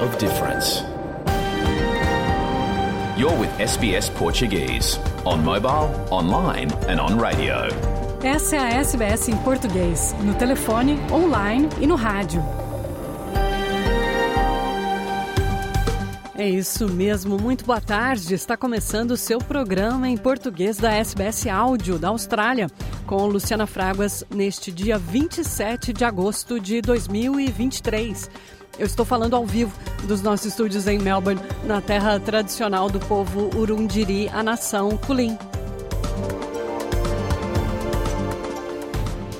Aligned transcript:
of 0.00 0.16
difference. 0.18 0.82
You're 3.18 3.36
with 3.36 3.50
SBS 3.58 4.10
Portuguese 4.10 4.98
on 5.24 5.42
mobile, 5.44 5.90
online 6.10 6.70
and 6.88 7.00
on 7.00 7.18
radio. 7.18 7.68
Essa 8.22 8.56
é 8.56 8.58
a 8.58 8.68
SBS 8.80 9.28
em 9.28 9.36
português, 9.38 10.14
no 10.22 10.34
telefone, 10.34 10.98
online 11.10 11.68
e 11.80 11.86
no 11.86 11.96
rádio. 11.96 12.42
É 16.36 16.48
isso 16.48 16.88
mesmo, 16.88 17.36
muito 17.36 17.64
boa 17.64 17.80
tarde. 17.80 18.32
Está 18.32 18.56
começando 18.56 19.10
o 19.10 19.16
seu 19.16 19.38
programa 19.38 20.08
em 20.08 20.16
português 20.16 20.76
da 20.76 20.92
SBS 20.92 21.48
Áudio 21.48 21.98
da 21.98 22.08
Austrália, 22.10 22.68
com 23.06 23.26
Luciana 23.26 23.66
Fraguas, 23.66 24.22
neste 24.32 24.70
dia 24.70 24.96
27 24.96 25.92
de 25.92 26.04
agosto 26.04 26.60
de 26.60 26.80
2023. 26.80 28.30
Eu 28.76 28.86
estou 28.86 29.04
falando 29.04 29.34
ao 29.34 29.46
vivo 29.46 29.72
dos 30.04 30.22
nossos 30.22 30.46
estúdios 30.46 30.86
em 30.86 30.98
Melbourne, 30.98 31.40
na 31.64 31.80
terra 31.80 32.18
tradicional 32.18 32.90
do 32.90 32.98
povo 32.98 33.50
Urundiri, 33.56 34.28
a 34.28 34.42
nação 34.42 34.96
Kulin. 34.96 35.38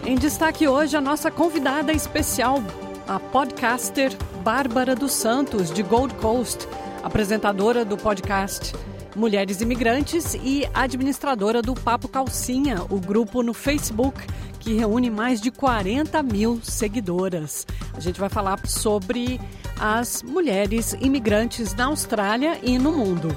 Em 0.05 0.17
destaque 0.17 0.67
hoje, 0.67 0.97
a 0.97 1.01
nossa 1.01 1.31
convidada 1.31 1.93
especial, 1.93 2.63
a 3.07 3.19
podcaster 3.19 4.13
Bárbara 4.43 4.95
dos 4.95 5.13
Santos, 5.13 5.71
de 5.71 5.83
Gold 5.83 6.15
Coast, 6.15 6.67
apresentadora 7.03 7.85
do 7.85 7.97
podcast 7.97 8.73
Mulheres 9.19 9.61
Imigrantes 9.61 10.35
e 10.35 10.65
administradora 10.73 11.61
do 11.61 11.75
Papo 11.75 12.07
Calcinha, 12.07 12.85
o 12.89 13.01
grupo 13.01 13.43
no 13.43 13.53
Facebook 13.53 14.17
que 14.61 14.75
reúne 14.75 15.11
mais 15.11 15.41
de 15.41 15.51
40 15.51 16.23
mil 16.23 16.61
seguidoras. 16.63 17.67
A 17.95 17.99
gente 17.99 18.21
vai 18.21 18.29
falar 18.29 18.65
sobre 18.65 19.41
as 19.77 20.23
mulheres 20.23 20.97
imigrantes 21.01 21.75
na 21.75 21.87
Austrália 21.87 22.61
e 22.63 22.79
no 22.79 22.93
mundo. 22.93 23.37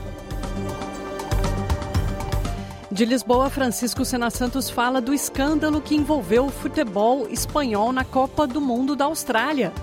De 2.92 3.04
Lisboa, 3.04 3.50
Francisco 3.50 4.06
Sena 4.06 4.30
Santos 4.30 4.70
fala 4.70 5.02
do 5.02 5.16
escândalo 5.16 5.82
que 5.82 5.96
envolveu 5.96 6.46
o 6.46 6.52
futebol 6.52 7.28
espanhol 7.28 7.92
na 7.92 8.06
Copa 8.06 8.46
do 8.46 8.62
Mundo 8.62 8.96
da 8.96 9.06
Austrália. 9.06 9.74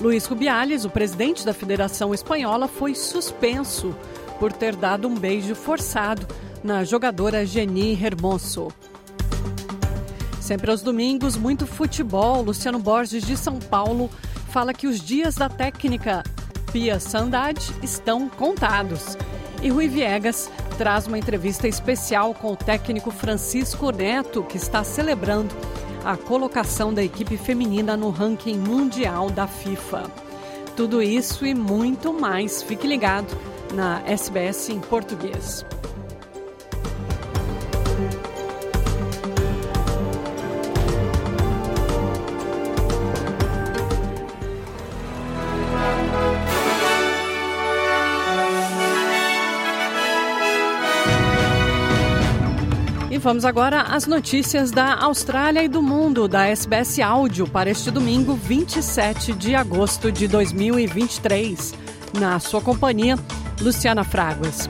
Luiz 0.00 0.26
Rubiales, 0.26 0.84
o 0.84 0.90
presidente 0.90 1.46
da 1.46 1.54
Federação 1.54 2.12
Espanhola, 2.12 2.66
foi 2.66 2.96
suspenso 2.96 3.94
por 4.38 4.52
ter 4.52 4.76
dado 4.76 5.08
um 5.08 5.14
beijo 5.14 5.54
forçado 5.54 6.26
na 6.62 6.84
jogadora 6.84 7.44
Geni 7.44 7.92
Hermoso. 7.92 8.68
Sempre 10.40 10.70
aos 10.70 10.82
domingos, 10.82 11.36
muito 11.36 11.66
futebol. 11.66 12.42
Luciano 12.42 12.78
Borges, 12.78 13.24
de 13.24 13.36
São 13.36 13.58
Paulo, 13.58 14.10
fala 14.50 14.74
que 14.74 14.86
os 14.86 15.00
dias 15.00 15.34
da 15.34 15.48
técnica 15.48 16.22
Pia 16.70 17.00
Sandade 17.00 17.72
estão 17.82 18.28
contados. 18.28 19.16
E 19.62 19.70
Rui 19.70 19.88
Viegas 19.88 20.50
traz 20.76 21.06
uma 21.06 21.18
entrevista 21.18 21.66
especial 21.66 22.34
com 22.34 22.52
o 22.52 22.56
técnico 22.56 23.10
Francisco 23.10 23.90
Neto, 23.90 24.42
que 24.42 24.56
está 24.56 24.84
celebrando 24.84 25.54
a 26.04 26.16
colocação 26.16 26.92
da 26.92 27.02
equipe 27.02 27.36
feminina 27.36 27.96
no 27.96 28.10
ranking 28.10 28.58
mundial 28.58 29.30
da 29.30 29.46
FIFA. 29.46 30.10
Tudo 30.76 31.02
isso 31.02 31.46
e 31.46 31.54
muito 31.54 32.12
mais. 32.12 32.62
Fique 32.62 32.86
ligado 32.86 33.34
na 33.74 34.00
SBS 34.06 34.70
em 34.70 34.80
português. 34.80 35.66
vamos 53.24 53.46
agora 53.46 53.80
às 53.80 54.06
notícias 54.06 54.70
da 54.70 54.96
Austrália 54.96 55.64
e 55.64 55.68
do 55.68 55.80
mundo 55.82 56.28
da 56.28 56.44
SBS 56.44 57.00
Áudio 57.00 57.48
para 57.48 57.70
este 57.70 57.90
domingo, 57.90 58.34
27 58.34 59.32
de 59.32 59.54
agosto 59.54 60.12
de 60.12 60.28
2023. 60.28 61.72
Na 62.20 62.38
sua 62.38 62.60
companhia, 62.60 63.16
Luciana 63.60 64.04
Fraguas. 64.04 64.68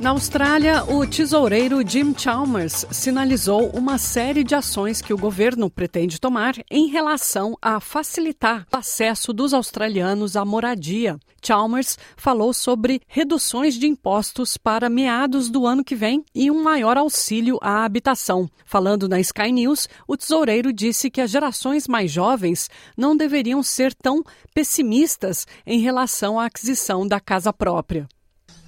Na 0.00 0.10
Austrália, 0.10 0.82
o 0.84 1.06
tesoureiro 1.06 1.86
Jim 1.86 2.14
Chalmers 2.16 2.86
sinalizou 2.90 3.68
uma 3.68 3.98
série 3.98 4.42
de 4.42 4.54
ações 4.54 5.02
que 5.02 5.12
o 5.12 5.18
governo 5.18 5.68
pretende 5.68 6.18
tomar 6.18 6.54
em 6.70 6.86
relação 6.86 7.54
a 7.60 7.78
facilitar 7.80 8.66
o 8.72 8.78
acesso 8.78 9.30
dos 9.30 9.52
australianos 9.52 10.36
à 10.36 10.44
moradia. 10.44 11.20
Chalmers 11.44 11.98
falou 12.16 12.54
sobre 12.54 13.02
reduções 13.06 13.74
de 13.74 13.86
impostos 13.86 14.56
para 14.56 14.88
meados 14.88 15.50
do 15.50 15.66
ano 15.66 15.84
que 15.84 15.94
vem 15.94 16.24
e 16.34 16.50
um 16.50 16.62
maior 16.62 16.96
auxílio 16.96 17.58
à 17.60 17.84
habitação. 17.84 18.48
Falando 18.64 19.06
na 19.06 19.20
Sky 19.20 19.52
News, 19.52 19.86
o 20.08 20.16
tesoureiro 20.16 20.72
disse 20.72 21.10
que 21.10 21.20
as 21.20 21.30
gerações 21.30 21.86
mais 21.86 22.10
jovens 22.10 22.70
não 22.96 23.14
deveriam 23.14 23.62
ser 23.62 23.92
tão 23.92 24.24
pessimistas 24.54 25.46
em 25.66 25.80
relação 25.80 26.40
à 26.40 26.46
aquisição 26.46 27.06
da 27.06 27.20
casa 27.20 27.52
própria. 27.52 28.08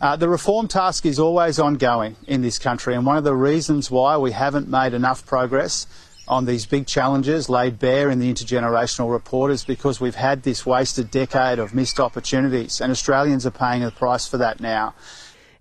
Uh, 0.03 0.17
the 0.17 0.29
reform 0.29 0.67
task 0.67 1.07
is 1.07 1.21
always 1.21 1.61
ongoing 1.61 2.17
in 2.27 2.43
this 2.43 2.59
country, 2.59 2.93
and 2.93 3.07
one 3.07 3.17
of 3.17 3.23
the 3.23 3.37
reasons 3.37 3.89
why 3.89 4.17
we 4.17 4.33
haven't 4.33 4.67
made 4.67 4.93
enough 4.95 5.25
progress 5.25 5.87
on 6.27 6.45
these 6.45 6.67
big 6.67 6.89
challenges 6.89 7.49
laid 7.49 7.79
bare 7.79 8.11
in 8.11 8.19
the 8.19 8.29
intergenerational 8.29 9.13
report 9.13 9.53
is 9.53 9.65
because 9.65 10.01
we've 10.01 10.17
had 10.17 10.43
this 10.43 10.67
wasted 10.67 11.09
decade 11.09 11.61
of 11.61 11.73
missed 11.73 12.01
opportunities, 12.01 12.81
and 12.81 12.91
Australians 12.91 13.47
are 13.47 13.53
paying 13.53 13.83
the 13.83 13.93
price 13.93 14.27
for 14.27 14.39
that 14.39 14.59
now. 14.59 14.93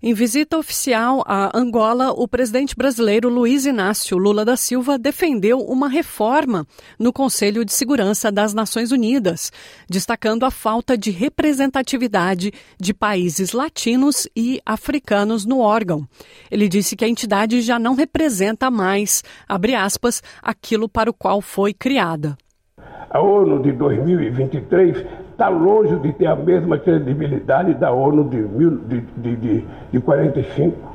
Em 0.04 0.12
visita 0.14 0.58
oficial 0.58 1.22
a 1.24 1.56
Angola, 1.56 2.10
o 2.10 2.26
presidente 2.26 2.74
brasileiro 2.74 3.28
Luiz 3.28 3.64
Inácio 3.64 4.18
Lula 4.18 4.44
da 4.44 4.56
Silva 4.56 4.98
defendeu 4.98 5.60
uma 5.60 5.88
reforma 5.88 6.66
no 6.98 7.12
Conselho 7.12 7.64
de 7.64 7.72
Segurança 7.72 8.32
das 8.32 8.52
Nações 8.52 8.90
Unidas, 8.90 9.52
destacando 9.88 10.44
a 10.44 10.50
falta 10.50 10.98
de 10.98 11.12
representatividade 11.12 12.50
de 12.80 12.92
países 12.92 13.52
latinos 13.52 14.28
e 14.34 14.60
africanos 14.66 15.46
no 15.46 15.60
órgão. 15.60 16.04
Ele 16.50 16.68
disse 16.68 16.96
que 16.96 17.04
a 17.04 17.08
entidade 17.08 17.60
já 17.62 17.78
não 17.78 17.94
representa 17.94 18.72
mais, 18.72 19.22
abre 19.48 19.76
aspas, 19.76 20.20
aquilo 20.42 20.88
para 20.88 21.10
o 21.10 21.14
qual 21.14 21.40
foi 21.40 21.72
criada. 21.72 22.36
A 23.08 23.20
ONU 23.20 23.62
de 23.62 23.70
2023 23.70 25.21
está 25.42 25.48
longe 25.48 25.96
de 25.96 26.12
ter 26.12 26.26
a 26.26 26.36
mesma 26.36 26.78
credibilidade 26.78 27.74
da 27.74 27.90
ONU 27.90 28.28
de, 28.28 28.46
de, 28.46 29.00
de, 29.00 29.36
de, 29.36 29.64
de 29.90 30.00
45. 30.00 30.92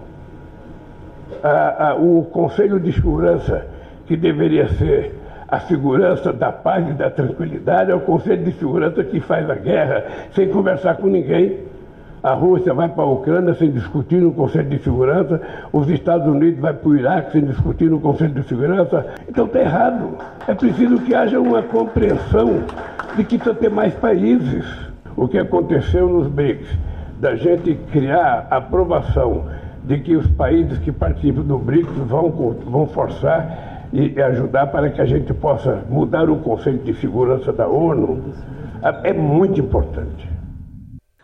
Ah, 1.43 1.75
ah, 1.89 1.95
o 1.95 2.23
Conselho 2.31 2.79
de 2.79 2.93
Segurança, 2.93 3.67
que 4.05 4.15
deveria 4.15 4.69
ser 4.69 5.13
a 5.49 5.59
segurança 5.59 6.31
da 6.31 6.49
paz 6.49 6.87
e 6.89 6.93
da 6.93 7.09
tranquilidade, 7.09 7.91
é 7.91 7.95
o 7.95 7.99
Conselho 7.99 8.45
de 8.45 8.53
Segurança 8.53 9.03
que 9.03 9.19
faz 9.19 9.49
a 9.49 9.55
guerra 9.55 10.05
sem 10.31 10.47
conversar 10.47 10.95
com 10.95 11.07
ninguém. 11.07 11.59
A 12.27 12.33
Rússia 12.33 12.73
vai 12.73 12.89
para 12.89 13.05
a 13.05 13.09
Ucrânia 13.09 13.53
sem 13.53 13.71
discutir 13.71 14.19
no 14.19 14.33
Conselho 14.33 14.67
de 14.67 14.79
Segurança, 14.79 15.39
os 15.71 15.87
Estados 15.87 16.27
Unidos 16.27 16.59
vai 16.59 16.73
para 16.73 16.89
o 16.89 16.93
Iraque 16.93 17.31
sem 17.31 17.45
discutir 17.45 17.89
no 17.89 18.01
Conselho 18.01 18.33
de 18.33 18.43
Segurança. 18.43 19.05
Então 19.29 19.45
está 19.45 19.61
errado. 19.61 20.09
É 20.45 20.53
preciso 20.53 20.99
que 20.99 21.15
haja 21.15 21.39
uma 21.39 21.63
compreensão 21.63 22.63
de 23.15 23.23
que 23.23 23.37
precisa 23.37 23.55
ter 23.55 23.69
mais 23.69 23.93
países. 23.93 24.65
O 25.15 25.25
que 25.25 25.37
aconteceu 25.37 26.09
nos 26.09 26.27
BRICS, 26.27 26.67
da 27.17 27.33
gente 27.37 27.75
criar 27.93 28.47
aprovação 28.51 29.45
de 29.85 29.97
que 29.99 30.17
os 30.17 30.27
países 30.27 30.79
que 30.79 30.91
participam 30.91 31.43
do 31.43 31.57
BRICS 31.57 31.95
vão, 32.09 32.29
vão 32.29 32.87
forçar 32.87 33.87
e 33.93 34.21
ajudar 34.21 34.67
para 34.67 34.89
que 34.89 34.99
a 34.99 35.05
gente 35.05 35.33
possa 35.33 35.79
mudar 35.89 36.29
o 36.29 36.35
conceito 36.39 36.83
de 36.83 36.93
segurança 36.95 37.53
da 37.53 37.69
ONU, 37.69 38.19
é 39.05 39.13
muito 39.13 39.61
importante. 39.61 40.36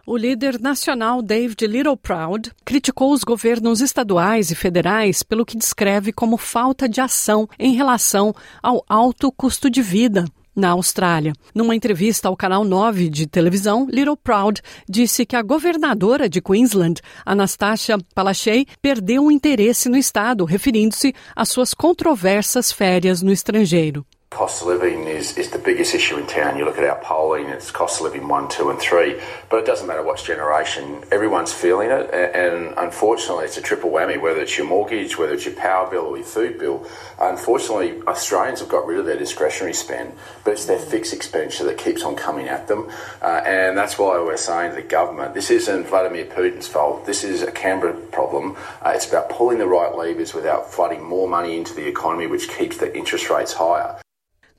O 0.05 0.17
líder 0.17 0.59
nacional 0.59 1.21
David 1.21 1.65
Littleproud 1.65 2.51
criticou 2.65 3.13
os 3.13 3.23
governos 3.23 3.79
estaduais 3.79 4.51
e 4.51 4.55
federais 4.55 5.23
pelo 5.23 5.45
que 5.45 5.55
descreve 5.55 6.11
como 6.11 6.35
falta 6.35 6.89
de 6.89 6.99
ação 6.99 7.47
em 7.57 7.73
relação 7.73 8.35
ao 8.61 8.83
alto 8.89 9.31
custo 9.31 9.69
de 9.69 9.81
vida 9.81 10.25
na 10.53 10.71
Austrália. 10.71 11.31
Numa 11.55 11.73
entrevista 11.73 12.27
ao 12.27 12.35
canal 12.35 12.65
9 12.65 13.09
de 13.09 13.25
televisão, 13.25 13.87
Little 13.89 14.17
Proud 14.17 14.61
disse 14.89 15.25
que 15.25 15.37
a 15.37 15.41
governadora 15.41 16.27
de 16.27 16.41
Queensland, 16.41 16.99
Anastasia 17.25 17.97
Palaszczuk, 18.13 18.67
perdeu 18.81 19.23
o 19.23 19.31
interesse 19.31 19.87
no 19.87 19.95
estado, 19.95 20.43
referindo-se 20.43 21.13
às 21.33 21.47
suas 21.47 21.73
controversas 21.73 22.73
férias 22.73 23.21
no 23.21 23.31
estrangeiro. 23.31 24.05
Cost 24.33 24.63
of 24.63 24.67
living 24.67 25.05
is, 25.05 25.37
is 25.37 25.51
the 25.51 25.59
biggest 25.59 25.93
issue 25.93 26.17
in 26.17 26.25
town. 26.25 26.57
You 26.57 26.65
look 26.65 26.79
at 26.79 26.83
our 26.83 26.99
polling, 27.01 27.49
it's 27.49 27.69
cost 27.69 27.99
of 27.99 28.05
living 28.05 28.27
one, 28.27 28.49
two, 28.49 28.71
and 28.71 28.79
three. 28.79 29.21
But 29.49 29.57
it 29.57 29.65
doesn't 29.65 29.85
matter 29.85 30.01
what 30.01 30.17
generation, 30.17 31.03
everyone's 31.11 31.53
feeling 31.53 31.91
it. 31.91 32.09
And, 32.11 32.35
and 32.35 32.73
unfortunately, 32.77 33.45
it's 33.45 33.57
a 33.57 33.61
triple 33.61 33.91
whammy, 33.91 34.19
whether 34.19 34.41
it's 34.41 34.57
your 34.57 34.67
mortgage, 34.67 35.17
whether 35.17 35.33
it's 35.33 35.45
your 35.45 35.53
power 35.55 35.89
bill 35.89 36.05
or 36.05 36.17
your 36.17 36.25
food 36.25 36.57
bill. 36.57 36.87
Unfortunately, 37.21 38.01
Australians 38.07 38.59
have 38.59 38.69
got 38.69 38.87
rid 38.87 38.99
of 38.99 39.05
their 39.05 39.17
discretionary 39.17 39.73
spend, 39.73 40.13
but 40.43 40.51
it's 40.51 40.65
their 40.65 40.79
fixed 40.79 41.13
expenditure 41.13 41.65
that 41.65 41.77
keeps 41.77 42.03
on 42.03 42.15
coming 42.15 42.47
at 42.47 42.67
them. 42.67 42.89
Uh, 43.21 43.41
and 43.45 43.77
that's 43.77 43.99
why 43.99 44.17
we're 44.17 44.35
saying 44.35 44.71
to 44.71 44.75
the 44.75 44.87
government 44.87 45.35
this 45.35 45.51
isn't 45.51 45.85
Vladimir 45.85 46.25
Putin's 46.25 46.67
fault. 46.67 47.05
This 47.05 47.23
is 47.23 47.43
a 47.43 47.51
Canberra 47.51 47.93
problem. 48.07 48.57
Uh, 48.81 48.93
it's 48.95 49.07
about 49.07 49.29
pulling 49.29 49.59
the 49.59 49.67
right 49.67 49.95
levers 49.95 50.33
without 50.33 50.71
flooding 50.71 51.03
more 51.03 51.29
money 51.29 51.55
into 51.55 51.75
the 51.75 51.87
economy, 51.87 52.25
which 52.25 52.49
keeps 52.49 52.77
the 52.77 52.95
interest 52.97 53.29
rates 53.29 53.53
higher. 53.53 53.99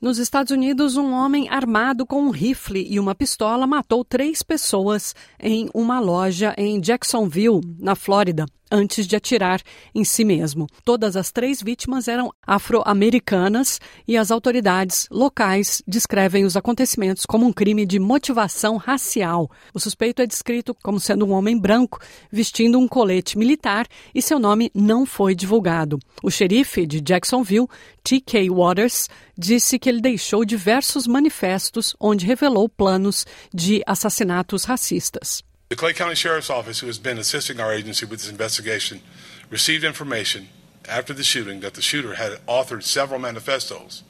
Nos 0.01 0.17
Estados 0.19 0.51
Unidos, 0.51 0.97
um 0.97 1.11
homem 1.13 1.47
armado 1.49 2.05
com 2.05 2.21
um 2.21 2.29
rifle 2.29 2.85
e 2.89 2.99
uma 2.99 3.15
pistola 3.15 3.65
matou 3.65 4.03
três 4.03 4.43
pessoas 4.43 5.15
em 5.39 5.69
uma 5.73 5.99
loja 5.99 6.53
em 6.57 6.79
Jacksonville, 6.79 7.61
na 7.79 7.95
Flórida 7.95 8.45
antes 8.71 9.07
de 9.07 9.15
atirar 9.15 9.61
em 9.93 10.03
si 10.03 10.23
mesmo. 10.23 10.67
Todas 10.83 11.15
as 11.15 11.31
três 11.31 11.61
vítimas 11.61 12.07
eram 12.07 12.31
afro-americanas 12.45 13.79
e 14.07 14.17
as 14.17 14.31
autoridades 14.31 15.07
locais 15.11 15.81
descrevem 15.87 16.45
os 16.45 16.57
acontecimentos 16.57 17.25
como 17.25 17.45
um 17.45 17.53
crime 17.53 17.85
de 17.85 17.99
motivação 17.99 18.77
racial. 18.77 19.49
O 19.73 19.79
suspeito 19.79 20.21
é 20.21 20.27
descrito 20.27 20.75
como 20.83 20.99
sendo 20.99 21.25
um 21.25 21.31
homem 21.31 21.57
branco 21.57 21.99
vestindo 22.31 22.79
um 22.79 22.87
colete 22.87 23.37
militar 23.37 23.87
e 24.13 24.21
seu 24.21 24.39
nome 24.39 24.71
não 24.73 25.05
foi 25.05 25.35
divulgado. 25.35 25.99
O 26.23 26.31
xerife 26.31 26.85
de 26.85 27.01
Jacksonville, 27.01 27.67
T.K. 28.03 28.49
Waters, 28.49 29.09
disse 29.37 29.77
que 29.77 29.89
ele 29.89 30.01
deixou 30.01 30.45
diversos 30.45 31.07
manifestos 31.07 31.95
onde 31.99 32.25
revelou 32.25 32.69
planos 32.69 33.25
de 33.53 33.81
assassinatos 33.85 34.63
racistas. 34.63 35.43
The 35.67 35.75
Clay 35.75 35.93
County 35.93 36.13
Sheriff's 36.13 36.51
Office, 36.51 36.79
who 36.79 36.87
has 36.87 36.99
been 36.99 37.17
assisting 37.17 37.59
our 37.59 37.73
agency 37.73 38.05
with 38.05 38.19
this 38.19 38.29
investigation, 38.29 39.01
received 39.49 39.83
information 39.83 40.49
after 40.87 41.11
the 41.11 41.23
shooting 41.23 41.61
that 41.61 41.73
the 41.73 41.81
shooter 41.81 42.15
had 42.15 42.33
authored 42.45 42.83
several 42.83 43.19
manifestos 43.19 44.03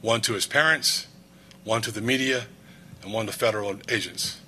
one 0.00 0.20
to 0.20 0.34
his 0.34 0.46
parents, 0.46 1.06
one 1.64 1.80
to 1.80 1.90
the 1.90 2.00
media, 2.00 2.46
and 3.02 3.12
one 3.12 3.26
to 3.26 3.32
federal 3.32 3.76
agents. 3.88 4.38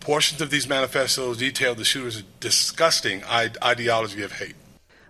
Portions 0.00 0.40
of 0.40 0.50
these 0.50 0.68
manifestos 0.68 1.38
detailed 1.38 1.78
the 1.78 1.84
shooter's 1.84 2.22
disgusting 2.40 3.22
ideology 3.24 4.22
of 4.22 4.32
hate. 4.32 4.56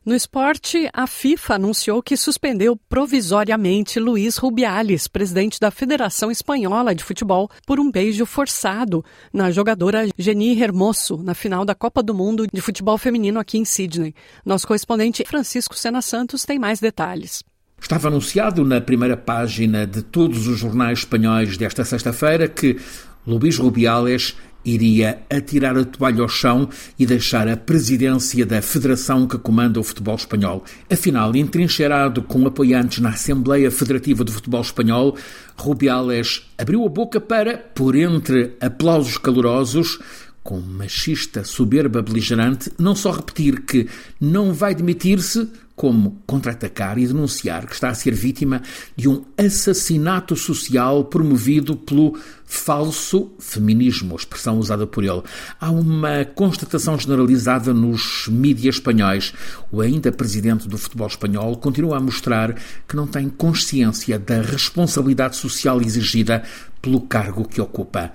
No 0.07 0.15
esporte, 0.15 0.89
a 0.93 1.05
FIFA 1.05 1.57
anunciou 1.57 2.01
que 2.01 2.17
suspendeu 2.17 2.77
provisoriamente 2.77 3.99
Luiz 3.99 4.37
Rubiales, 4.37 5.09
presidente 5.09 5.59
da 5.59 5.73
Federação 5.73 6.31
Espanhola 6.31 6.95
de 6.95 7.03
Futebol, 7.03 7.51
por 7.67 7.81
um 7.81 7.91
beijo 7.91 8.25
forçado 8.25 9.05
na 9.33 9.51
jogadora 9.51 10.07
Geni 10.17 10.63
Hermoso 10.63 11.17
na 11.17 11.35
final 11.35 11.65
da 11.65 11.75
Copa 11.75 12.05
do 12.05 12.15
Mundo 12.15 12.47
de 12.47 12.61
Futebol 12.61 12.97
Feminino 12.97 13.41
aqui 13.41 13.59
em 13.59 13.65
Sydney. 13.65 14.15
Nosso 14.45 14.69
correspondente 14.69 15.25
Francisco 15.27 15.75
Sena 15.75 16.01
Santos 16.01 16.45
tem 16.45 16.57
mais 16.57 16.79
detalhes. 16.79 17.43
Estava 17.81 18.07
anunciado 18.07 18.65
na 18.65 18.81
primeira 18.81 19.17
página 19.17 19.85
de 19.89 20.03
todos 20.03 20.47
os 20.47 20.57
jornais 20.57 21.01
espanhóis 21.01 21.57
desta 21.57 21.85
sexta-feira 21.85 22.47
que 22.47 22.79
Luís 23.27 23.59
Rubiales 23.59 24.37
iria 24.67 25.21
atirar 25.31 25.79
a 25.79 25.85
toalha 25.85 26.23
ao 26.23 26.29
chão 26.29 26.69
e 26.99 27.07
deixar 27.07 27.49
a 27.49 27.57
presidência 27.57 28.45
da 28.45 28.61
federação 28.61 29.27
que 29.27 29.39
comanda 29.39 29.79
o 29.79 29.85
futebol 29.85 30.17
espanhol. 30.17 30.65
Afinal, 30.91 31.35
entrincheirado 31.37 32.23
com 32.23 32.47
apoiantes 32.47 32.99
na 32.99 33.11
Assembleia 33.11 33.71
Federativa 33.71 34.25
do 34.25 34.33
Futebol 34.33 34.61
Espanhol, 34.61 35.17
Rubiales 35.57 36.43
abriu 36.59 36.85
a 36.85 36.89
boca 36.89 37.21
para, 37.21 37.57
por 37.57 37.95
entre 37.95 38.57
aplausos 38.61 39.17
calorosos, 39.17 39.99
com 40.47 40.61
machista 40.61 41.43
soberba 41.43 42.01
beligerante, 42.01 42.73
não 42.79 42.95
só 42.95 43.11
repetir 43.11 43.63
que 43.63 43.89
não 44.21 44.55
vai 44.55 44.77
demitir-se, 44.77 45.51
como 45.75 46.23
contra-atacar 46.25 46.97
e 46.99 47.07
denunciar 47.07 47.67
que 47.67 47.75
está 47.75 47.89
a 47.89 47.95
ser 47.95 48.15
vítima 48.15 48.63
de 48.97 49.09
um 49.09 49.25
assassinato 49.37 50.37
social 50.37 51.05
promovido 51.05 51.77
pelo 51.77 52.17
falso 52.45 53.33
feminismo, 53.41 54.15
expressão 54.15 54.59
usada 54.59 54.87
por 54.87 55.03
ele. 55.03 55.23
Há 55.61 55.71
uma 55.71 56.25
constatação 56.25 56.97
generalizada 56.97 57.75
nos 57.75 58.29
mídias 58.29 58.77
espanhóis. 58.77 59.35
O 59.71 59.81
ainda 59.81 60.13
presidente 60.13 60.69
do 60.69 60.79
futebol 60.79 61.09
espanhol 61.09 61.57
continua 61.57 61.99
a 61.99 62.01
mostrar 62.01 62.55
que 62.89 62.95
não 62.95 63.07
tem 63.07 63.29
consciência 63.29 64.17
da 64.17 64.41
responsabilidade 64.41 65.37
social 65.37 65.83
exigida 65.83 66.45
pelo 66.81 67.01
cargo 67.01 67.47
que 67.47 67.61
ocupa. 67.61 68.13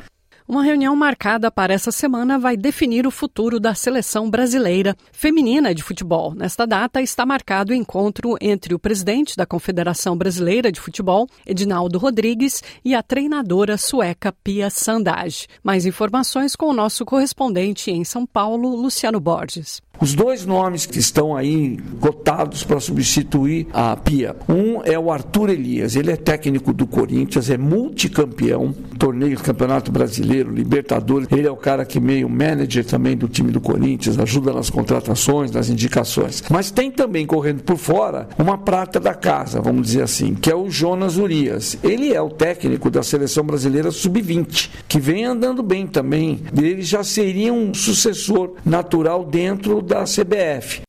Uma 0.52 0.64
reunião 0.64 0.94
marcada 0.98 1.50
para 1.50 1.74
essa 1.74 1.94
semana 1.94 2.38
vai 2.38 2.58
definir 2.58 3.08
o 3.08 3.10
futuro 3.10 3.58
da 3.58 3.74
seleção 3.74 4.30
brasileira 4.30 4.98
feminina 5.14 5.74
de 5.74 5.82
futebol. 5.82 6.36
Nesta 6.36 6.68
data 6.68 7.02
está 7.02 7.26
marcado 7.26 7.72
o 7.72 7.74
encontro 7.74 8.36
entre 8.42 8.74
o 8.74 8.80
presidente 8.80 9.38
da 9.38 9.46
Confederação 9.46 10.18
Brasileira 10.18 10.70
de 10.70 10.82
Futebol, 10.82 11.26
Edinaldo 11.46 11.98
Rodrigues, 11.98 12.62
e 12.84 12.94
a 12.94 13.02
treinadora 13.02 13.78
sueca 13.78 14.34
Pia 14.44 14.70
Sandage. 14.70 15.48
Mais 15.64 15.86
informações 15.86 16.54
com 16.54 16.66
o 16.66 16.74
nosso 16.74 17.06
correspondente 17.06 17.90
em 17.90 18.04
São 18.04 18.26
Paulo, 18.26 18.76
Luciano 18.76 19.22
Borges. 19.22 19.82
Os 20.02 20.16
dois 20.16 20.48
nomes 20.48 20.88
que 20.88 20.98
estão 20.98 21.38
aí 21.38 21.78
cotados 22.00 22.64
para 22.64 22.80
substituir 22.80 23.68
a 23.72 23.96
Pia. 23.96 24.36
Um 24.50 24.82
é 24.84 24.98
o 24.98 25.12
Arthur 25.12 25.52
Elias, 25.52 25.96
ele 25.96 26.10
é 26.10 26.16
técnico 26.16 26.74
do 26.74 26.88
Corinthians, 26.88 27.52
é 27.52 27.58
multicampeão, 27.58 28.74
torneio 28.98 29.40
Campeonato 29.40 29.92
Brasileiro, 29.92 30.52
Libertadores. 30.52 31.28
Ele 31.32 31.48
é 31.48 31.52
o 31.52 31.56
cara 31.56 31.86
que 31.86 32.00
meio 32.00 32.28
manager 32.28 32.84
também 32.84 33.16
do 33.16 33.28
time 33.28 33.52
do 33.52 33.62
Corinthians, 33.62 34.18
ajuda 34.18 34.52
nas 34.52 34.72
contratações, 34.72 35.52
nas 35.52 35.70
indicações. 35.70 36.44
Mas 36.50 36.72
tem 36.72 36.90
também 36.90 37.28
correndo 37.28 37.62
por 37.62 37.78
fora 37.78 38.28
uma 38.40 38.58
prata 38.58 39.00
da 39.00 39.14
casa, 39.14 39.62
vamos 39.62 39.86
dizer 39.86 40.02
assim, 40.02 40.34
que 40.34 40.50
é 40.50 40.56
o 40.56 40.68
Jonas 40.68 41.18
Urias. 41.18 41.78
Ele 41.84 42.12
é 42.12 42.22
o 42.22 42.30
técnico 42.32 42.90
da 42.90 43.04
seleção 43.04 43.44
brasileira 43.44 43.92
sub-20, 43.92 44.72
que 44.88 45.00
vem 45.00 45.26
andando 45.26 45.62
bem 45.62 45.86
também. 45.86 46.42
Ele 46.58 46.82
já 46.82 47.04
seria 47.04 47.54
um 47.54 47.72
sucessor 47.72 48.56
natural 48.66 49.24
dentro 49.24 49.91
da 49.92 50.06
CBF. 50.06 50.84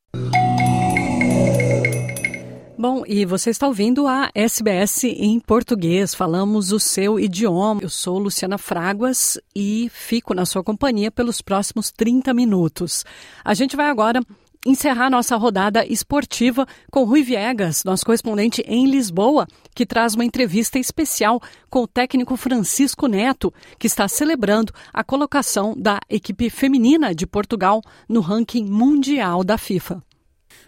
Bom, 2.78 3.02
e 3.04 3.24
você 3.24 3.50
está 3.50 3.66
ouvindo 3.66 4.06
a 4.06 4.30
SBS 4.32 5.02
em 5.02 5.40
português. 5.40 6.14
Falamos 6.14 6.70
o 6.70 6.78
seu 6.78 7.18
idioma. 7.18 7.80
Eu 7.82 7.88
sou 7.88 8.16
Luciana 8.16 8.58
Fraguas 8.58 9.40
e 9.56 9.90
fico 9.92 10.34
na 10.34 10.46
sua 10.46 10.62
companhia 10.62 11.10
pelos 11.10 11.42
próximos 11.42 11.90
30 11.90 12.32
minutos. 12.32 13.04
A 13.44 13.54
gente 13.54 13.74
vai 13.74 13.86
agora 13.86 14.20
encerrar 14.64 15.10
nossa 15.10 15.36
rodada 15.36 15.84
esportiva 15.84 16.66
com 16.90 17.04
Rui 17.04 17.22
Viegas, 17.22 17.82
nosso 17.84 18.04
correspondente 18.04 18.62
em 18.66 18.86
Lisboa, 18.86 19.46
que 19.74 19.84
traz 19.84 20.14
uma 20.14 20.24
entrevista 20.24 20.78
especial 20.78 21.40
com 21.68 21.82
o 21.82 21.88
técnico 21.88 22.36
Francisco 22.36 23.06
Neto, 23.06 23.52
que 23.78 23.86
está 23.86 24.06
celebrando 24.06 24.72
a 24.92 25.02
colocação 25.02 25.74
da 25.76 25.98
equipe 26.08 26.48
feminina 26.48 27.14
de 27.14 27.26
Portugal 27.26 27.82
no 28.08 28.20
ranking 28.20 28.64
mundial 28.64 29.42
da 29.42 29.58
FIFA. 29.58 30.02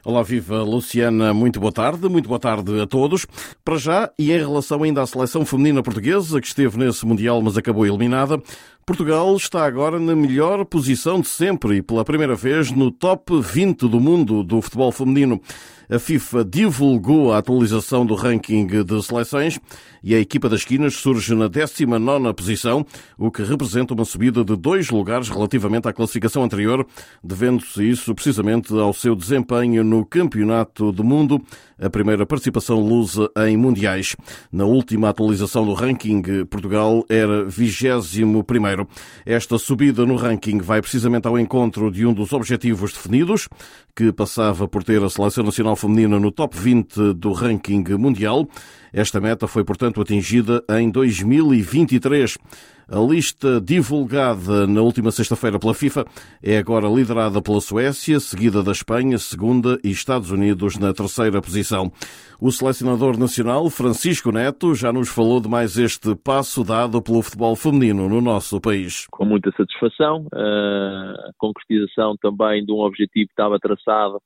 Olá, 0.05 0.23
viva 0.23 0.63
Luciana, 0.63 1.33
muito 1.33 1.59
boa 1.59 1.73
tarde, 1.73 2.09
muito 2.11 2.29
boa 2.29 2.39
tarde 2.39 2.79
a 2.79 2.87
todos. 2.87 3.27
Para 3.65 3.79
já, 3.79 4.13
e 4.19 4.33
em 4.33 4.39
relação 4.39 4.83
ainda 4.83 5.01
à 5.01 5.07
seleção 5.07 5.47
feminina 5.47 5.83
portuguesa, 5.83 6.43
que 6.43 6.47
esteve 6.47 6.77
nesse 6.77 7.07
Mundial, 7.07 7.41
mas 7.41 7.57
acabou 7.57 7.87
eliminada, 7.87 8.39
Portugal 8.87 9.35
está 9.35 9.64
agora 9.64 9.99
na 9.99 10.14
melhor 10.14 10.62
posição 10.67 11.19
de 11.19 11.26
sempre 11.26 11.76
e 11.76 11.83
pela 11.83 12.05
primeira 12.05 12.35
vez 12.35 12.71
no 12.71 12.91
top 12.91 13.41
20 13.41 13.88
do 13.88 13.99
mundo 13.99 14.45
do 14.45 14.61
futebol 14.61 14.93
feminino. 14.93 15.41
A 15.88 15.99
FIFA 15.99 16.45
divulgou 16.45 17.33
a 17.33 17.38
atualização 17.38 18.05
do 18.05 18.14
ranking 18.14 18.67
de 18.67 19.03
seleções 19.03 19.59
e 20.03 20.14
a 20.14 20.19
equipa 20.19 20.49
das 20.50 20.61
esquinas 20.61 20.95
surge 20.95 21.35
na 21.35 21.49
19 21.49 22.35
posição, 22.35 22.85
o 23.17 23.31
que 23.31 23.43
representa 23.43 23.95
uma 23.95 24.05
subida 24.05 24.45
de 24.45 24.57
dois 24.57 24.91
lugares 24.91 25.29
relativamente 25.29 25.88
à 25.88 25.93
classificação 25.93 26.43
anterior, 26.43 26.87
devendo-se 27.23 27.88
isso 27.88 28.14
precisamente 28.14 28.73
ao 28.73 28.93
seu 28.93 29.14
desempenho 29.14 29.83
no 29.83 30.05
Campeonato 30.05 30.93
do 30.93 31.05
Mundo, 31.05 31.41
a 31.81 31.90
primeira 31.90 32.26
participação 32.26 32.81
lusa 32.81 33.31
em 33.47 33.57
mundiais. 33.57 34.16
Na 34.50 34.64
última 34.64 35.09
atualização 35.09 35.64
do 35.64 35.73
ranking, 35.73 36.23
Portugal 36.47 37.04
era 37.09 37.45
21 37.45 38.43
primeiro. 38.43 38.87
Esta 39.25 39.59
subida 39.59 40.07
no 40.07 40.16
ranking 40.16 40.59
vai 40.59 40.81
precisamente 40.81 41.26
ao 41.26 41.38
encontro 41.38 41.90
de 41.90 42.07
um 42.07 42.12
dos 42.12 42.33
objetivos 42.33 42.93
definidos, 42.93 43.49
que 43.95 44.12
passava 44.12 44.66
por 44.66 44.83
ter 44.83 45.02
a 45.02 45.11
seleção 45.11 45.45
nacional 45.45 45.76
feminina 45.76 46.19
no 46.19 46.31
top 46.31 46.57
20 46.59 47.14
do 47.14 47.33
ranking 47.33 47.85
mundial. 47.99 48.49
Esta 48.93 49.21
meta 49.21 49.47
foi, 49.47 49.64
portanto, 49.64 50.00
atingida 50.00 50.62
em 50.71 50.90
2023. 50.90 52.38
A 52.87 52.99
lista 53.00 53.61
divulgada 53.62 54.67
na 54.67 54.83
última 54.83 55.11
sexta-feira 55.11 55.59
pela 55.59 55.73
FIFA 55.73 56.05
é 56.43 56.59
agora 56.59 56.87
liderada 56.87 57.41
pela 57.41 57.61
Suécia, 57.61 58.21
seguida 58.21 58.62
da 58.62 58.73
Espanha, 58.73 59.17
segunda 59.17 59.79
e 59.83 59.91
Estados 59.91 60.31
Unidos 60.31 60.79
na 60.79 60.93
terceira 60.93 61.41
posição. 61.41 61.91
O 62.38 62.50
selecionador 62.50 63.19
nacional, 63.19 63.71
Francisco 63.71 64.31
Neto, 64.31 64.75
já 64.75 64.93
nos 64.93 65.09
falou 65.09 65.41
de 65.41 65.49
mais 65.49 65.79
este 65.79 66.14
passo 66.14 66.62
dado 66.62 67.00
pelo 67.00 67.23
futebol 67.23 67.57
feminino 67.57 68.07
no 68.07 68.21
nosso 68.21 68.61
país. 68.61 69.07
Com 69.11 69.25
muita 69.25 69.50
satisfação, 69.57 70.26
a 70.35 71.31
concretização 71.38 72.17
também 72.21 72.67
de 72.67 72.73
um 72.73 72.81
objetivo 72.81 73.26
que 73.29 73.33
estava 73.33 73.59
traçado 73.59 74.21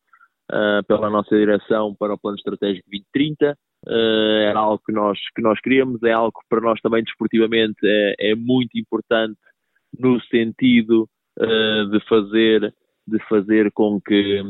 pela 0.88 1.08
nossa 1.08 1.36
direção 1.36 1.94
para 1.96 2.14
o 2.14 2.18
Plano 2.18 2.36
Estratégico 2.36 2.88
2030 2.90 3.56
uh, 3.86 4.48
era 4.50 4.58
algo 4.58 4.82
que 4.84 4.92
nós, 4.92 5.18
que 5.34 5.42
nós 5.42 5.60
queríamos, 5.60 6.02
é 6.02 6.12
algo 6.12 6.32
que 6.32 6.46
para 6.48 6.60
nós 6.60 6.80
também 6.80 7.02
desportivamente 7.02 7.78
é, 7.84 8.30
é 8.30 8.34
muito 8.34 8.78
importante 8.78 9.38
no 9.98 10.20
sentido 10.22 11.08
uh, 11.38 11.90
de 11.90 12.00
fazer 12.08 12.74
de 13.08 13.18
fazer 13.26 13.72
com 13.72 14.00
que, 14.00 14.42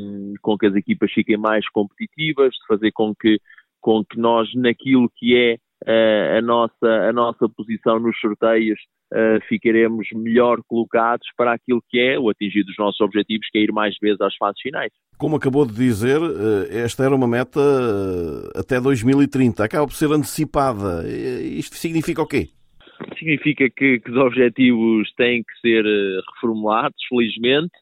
com 0.43 0.59
que 0.59 0.67
as 0.67 0.75
equipas 0.75 1.13
fiquem 1.13 1.37
mais 1.37 1.69
competitivas, 1.69 2.53
de 2.53 2.67
fazer 2.67 2.91
com 2.91 3.15
que, 3.15 3.41
com 3.81 4.05
que 4.05 4.19
nós, 4.19 4.53
naquilo 4.55 5.09
que 5.17 5.37
é 5.37 5.55
uh, 5.87 6.39
a, 6.39 6.43
nossa, 6.43 6.89
a 7.09 7.13
nossa 7.13 7.49
posição 7.49 8.01
nos 8.01 8.19
sorteios, 8.19 8.81
uh, 9.13 9.41
ficaremos 9.49 10.07
melhor 10.15 10.61
colocados 10.67 11.27
para 11.37 11.53
aquilo 11.53 11.83
que 11.89 11.99
é 11.99 12.19
o 12.19 12.29
atingir 12.29 12.65
dos 12.65 12.77
nossos 12.79 13.01
objetivos, 13.01 13.47
que 13.51 13.59
é 13.59 13.63
ir 13.63 13.73
mais 13.73 13.97
vezes 14.01 14.21
às 14.21 14.35
fases 14.37 14.61
finais. 14.61 14.93
Como 15.19 15.37
acabou 15.37 15.67
de 15.67 15.75
dizer, 15.75 16.21
eh, 16.21 16.79
esta 16.85 17.03
era 17.03 17.13
uma 17.13 17.27
meta 17.27 17.59
eh, 17.59 18.61
até 18.61 18.81
2030. 18.81 19.65
Acaba 19.65 19.85
por 19.85 19.95
ser 19.95 20.13
antecipada. 20.13 21.03
Isto 21.09 21.75
significa 21.75 22.23
o 22.23 22.27
quê? 22.27 22.51
Significa 23.19 23.69
que, 23.69 23.99
que 23.99 24.11
os 24.13 24.17
objetivos 24.17 25.13
têm 25.17 25.43
que 25.43 25.61
ser 25.61 25.85
reformulados, 26.35 26.97
felizmente. 27.09 27.73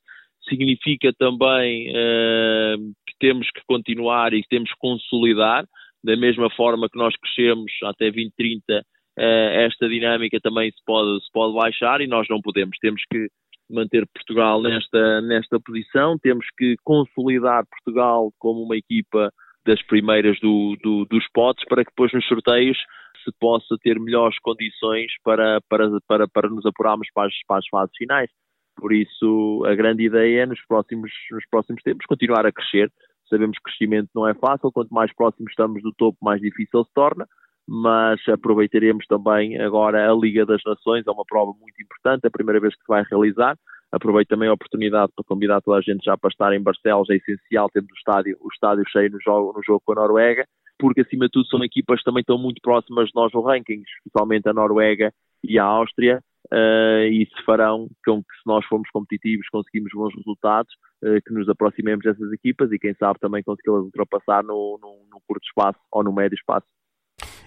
Significa 0.48 1.12
também 1.18 1.90
uh, 1.90 2.78
que 3.06 3.14
temos 3.18 3.46
que 3.50 3.60
continuar 3.66 4.32
e 4.32 4.42
que 4.42 4.48
temos 4.48 4.70
que 4.70 4.78
consolidar, 4.78 5.66
da 6.04 6.16
mesma 6.16 6.48
forma 6.50 6.88
que 6.88 6.98
nós 6.98 7.14
crescemos 7.16 7.70
até 7.84 8.06
2030, 8.06 8.78
uh, 8.78 8.82
esta 9.18 9.88
dinâmica 9.88 10.38
também 10.40 10.70
se 10.70 10.84
pode, 10.84 11.24
se 11.24 11.32
pode 11.32 11.54
baixar 11.54 12.00
e 12.00 12.06
nós 12.06 12.26
não 12.28 12.40
podemos. 12.40 12.76
Temos 12.78 13.02
que 13.10 13.28
manter 13.68 14.06
Portugal 14.14 14.62
nesta, 14.62 15.20
nesta 15.22 15.58
posição, 15.58 16.18
temos 16.18 16.46
que 16.56 16.76
consolidar 16.84 17.64
Portugal 17.66 18.30
como 18.38 18.62
uma 18.62 18.76
equipa 18.76 19.32
das 19.66 19.82
primeiras 19.82 20.38
do, 20.40 20.76
do, 20.82 21.04
dos 21.06 21.26
potes 21.32 21.64
para 21.68 21.84
que 21.84 21.90
depois 21.90 22.12
nos 22.12 22.26
sorteios 22.26 22.78
se 23.24 23.32
possa 23.40 23.76
ter 23.82 23.98
melhores 23.98 24.38
condições 24.38 25.10
para, 25.24 25.60
para, 25.68 25.90
para, 26.06 26.28
para 26.28 26.48
nos 26.48 26.64
apurarmos 26.64 27.08
para 27.12 27.26
as, 27.26 27.34
para 27.48 27.58
as 27.58 27.68
fases 27.68 27.96
finais. 27.96 28.30
Por 28.76 28.92
isso, 28.92 29.64
a 29.66 29.74
grande 29.74 30.04
ideia 30.04 30.42
é 30.42 30.46
nos 30.46 30.64
próximos, 30.66 31.10
nos 31.32 31.44
próximos 31.50 31.82
tempos 31.82 32.06
continuar 32.06 32.46
a 32.46 32.52
crescer. 32.52 32.92
Sabemos 33.28 33.56
que 33.56 33.64
crescimento 33.64 34.10
não 34.14 34.28
é 34.28 34.34
fácil, 34.34 34.70
quanto 34.70 34.94
mais 34.94 35.12
próximos 35.12 35.50
estamos 35.50 35.82
do 35.82 35.92
topo, 35.92 36.16
mais 36.22 36.40
difícil 36.40 36.84
se 36.84 36.92
torna 36.94 37.26
mas 37.68 38.20
aproveitaremos 38.28 39.06
também 39.06 39.60
agora 39.60 40.10
a 40.10 40.14
Liga 40.14 40.46
das 40.46 40.62
Nações, 40.64 41.06
é 41.06 41.10
uma 41.10 41.24
prova 41.26 41.52
muito 41.60 41.82
importante, 41.82 42.26
a 42.26 42.30
primeira 42.30 42.60
vez 42.60 42.74
que 42.74 42.80
se 42.80 42.88
vai 42.88 43.04
realizar. 43.10 43.56
Aproveito 43.90 44.28
também 44.28 44.48
a 44.48 44.52
oportunidade 44.52 45.12
para 45.14 45.24
convidar 45.24 45.60
toda 45.60 45.78
a 45.78 45.80
gente 45.80 46.04
já 46.04 46.16
para 46.16 46.28
estar 46.28 46.52
em 46.52 46.62
Barcelos, 46.62 47.10
é 47.10 47.16
essencial 47.16 47.68
termos 47.70 47.90
o 47.90 47.96
estádio, 47.96 48.36
o 48.40 48.48
estádio 48.52 48.84
cheio 48.88 49.10
no 49.10 49.20
jogo, 49.20 49.52
no 49.56 49.62
jogo 49.64 49.82
com 49.84 49.92
a 49.92 49.96
Noruega, 49.96 50.46
porque 50.78 51.00
acima 51.00 51.26
de 51.26 51.32
tudo 51.32 51.46
são 51.46 51.64
equipas 51.64 52.00
que 52.00 52.04
também 52.04 52.20
estão 52.20 52.38
muito 52.38 52.60
próximas 52.60 53.06
de 53.06 53.14
nós 53.14 53.32
no 53.32 53.40
ranking, 53.40 53.82
especialmente 53.98 54.48
a 54.48 54.52
Noruega 54.52 55.12
e 55.42 55.58
a 55.58 55.64
Áustria, 55.64 56.20
uh, 56.52 57.06
e 57.10 57.26
se 57.26 57.44
farão 57.44 57.88
com 58.04 58.22
que 58.22 58.34
se 58.36 58.46
nós 58.46 58.64
formos 58.66 58.88
competitivos 58.90 59.48
conseguimos 59.48 59.90
bons 59.94 60.14
resultados, 60.14 60.72
uh, 61.02 61.20
que 61.24 61.32
nos 61.32 61.48
aproximemos 61.48 62.04
dessas 62.04 62.32
equipas 62.32 62.70
e 62.72 62.78
quem 62.78 62.94
sabe 62.94 63.18
também 63.18 63.42
consegui-las 63.42 63.84
ultrapassar 63.84 64.42
no, 64.42 64.78
no, 64.80 65.06
no 65.10 65.20
curto 65.26 65.44
espaço 65.44 65.78
ou 65.90 66.04
no 66.04 66.12
médio 66.12 66.36
espaço. 66.36 66.66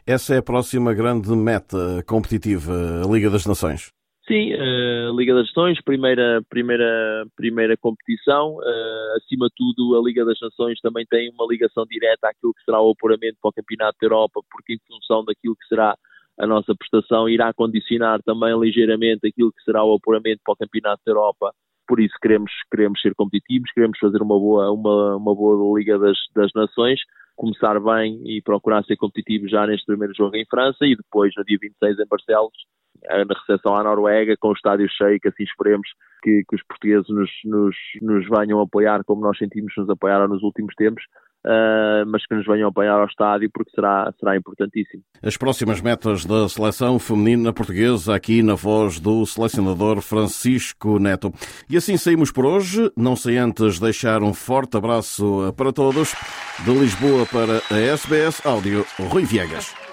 Essa 0.10 0.34
é 0.34 0.38
a 0.40 0.42
próxima 0.42 0.92
grande 0.92 1.30
meta 1.36 2.04
competitiva, 2.08 2.74
a 3.06 3.08
Liga 3.08 3.30
das 3.30 3.46
Nações. 3.46 3.92
Sim, 4.28 4.54
a 4.54 5.12
uh, 5.12 5.16
Liga 5.16 5.36
das 5.36 5.46
Nações, 5.46 5.80
primeira, 5.84 6.42
primeira, 6.50 7.28
primeira 7.36 7.78
competição. 7.78 8.56
Uh, 8.56 9.18
acima 9.18 9.46
de 9.50 9.54
tudo, 9.56 9.96
a 9.96 10.02
Liga 10.04 10.26
das 10.26 10.40
Nações 10.42 10.82
também 10.82 11.06
tem 11.12 11.30
uma 11.30 11.46
ligação 11.48 11.86
direta 11.86 12.28
àquilo 12.28 12.56
que 12.56 12.64
será 12.64 12.82
o 12.82 12.90
apuramento 12.90 13.38
para 13.40 13.50
o 13.50 13.54
Campeonato 13.54 13.98
da 14.02 14.08
Europa, 14.08 14.42
porque 14.50 14.74
em 14.74 14.80
função 14.88 15.24
daquilo 15.24 15.56
que 15.56 15.68
será 15.68 15.96
a 16.40 16.48
nossa 16.48 16.74
prestação, 16.74 17.30
irá 17.30 17.54
condicionar 17.54 18.20
também 18.24 18.60
ligeiramente 18.60 19.28
aquilo 19.28 19.52
que 19.52 19.64
será 19.64 19.84
o 19.84 19.94
apuramento 19.94 20.42
para 20.44 20.54
o 20.54 20.58
Campeonato 20.58 21.04
da 21.06 21.12
Europa. 21.12 21.54
Por 21.88 22.00
isso 22.00 22.16
queremos, 22.20 22.52
queremos 22.72 23.00
ser 23.00 23.14
competitivos, 23.14 23.70
queremos 23.76 24.00
fazer 24.00 24.24
uma 24.24 24.40
boa, 24.40 24.72
uma, 24.72 25.18
uma 25.18 25.36
boa 25.36 25.78
Liga 25.78 26.00
das, 26.00 26.18
das 26.34 26.50
Nações 26.56 27.00
começar 27.40 27.80
bem 27.80 28.22
e 28.26 28.42
procurar 28.42 28.84
ser 28.84 28.98
competitivo 28.98 29.48
já 29.48 29.66
neste 29.66 29.86
primeiro 29.86 30.14
jogo 30.14 30.36
em 30.36 30.46
França 30.46 30.86
e 30.86 30.94
depois 30.94 31.34
no 31.38 31.46
dia 31.46 31.58
26 31.60 31.98
em 31.98 32.06
Barcelos, 32.06 32.52
eh, 33.06 33.24
na 33.24 33.34
recepção 33.34 33.78
à 33.78 33.84
Noruega, 33.84 34.36
com 34.38 34.50
o 34.50 34.54
estádio 34.54 34.90
cheio, 34.90 35.20
que 35.22 35.30
assim 35.30 35.44
esperemos 35.44 35.88
que, 36.22 36.44
que 36.48 36.56
os 36.58 36.64
portugueses 36.64 37.08
nos, 37.08 37.32
nos, 37.46 37.76
nos 38.02 38.28
venham 38.28 38.60
apoiar 38.60 39.06
como 39.06 39.22
nós 39.22 39.38
sentimos 39.38 39.74
nos 39.78 39.90
apoiaram 39.90 40.28
nos 40.28 40.44
últimos 40.44 40.76
tempos 40.76 41.02
Uh, 41.46 42.06
mas 42.08 42.26
que 42.28 42.36
nos 42.36 42.46
venham 42.46 42.68
apoiar 42.68 43.00
ao 43.00 43.06
estádio 43.06 43.50
porque 43.54 43.72
será, 43.72 44.14
será 44.20 44.36
importantíssimo. 44.36 45.02
As 45.24 45.38
próximas 45.38 45.80
metas 45.80 46.26
da 46.26 46.50
seleção 46.50 47.00
feminina 47.00 47.54
portuguesa 47.54 48.14
aqui 48.14 48.44
na 48.44 48.56
voz 48.56 49.00
do 49.00 49.26
selecionador 49.26 50.02
Francisco 50.02 51.00
Neto. 51.00 51.34
E 51.70 51.78
assim 51.78 51.96
saímos 51.96 52.30
por 52.32 52.46
hoje, 52.46 52.92
não 52.96 53.16
sei 53.16 53.38
antes 53.38 53.80
deixar 53.80 54.22
um 54.22 54.34
forte 54.34 54.76
abraço 54.76 55.54
para 55.56 55.72
todos. 55.72 56.14
De 56.66 56.72
Lisboa 56.72 57.26
para 57.26 57.62
a 57.74 57.80
SBS 57.80 58.46
Áudio, 58.46 58.86
Rui 59.00 59.24
Viegas. 59.24 59.89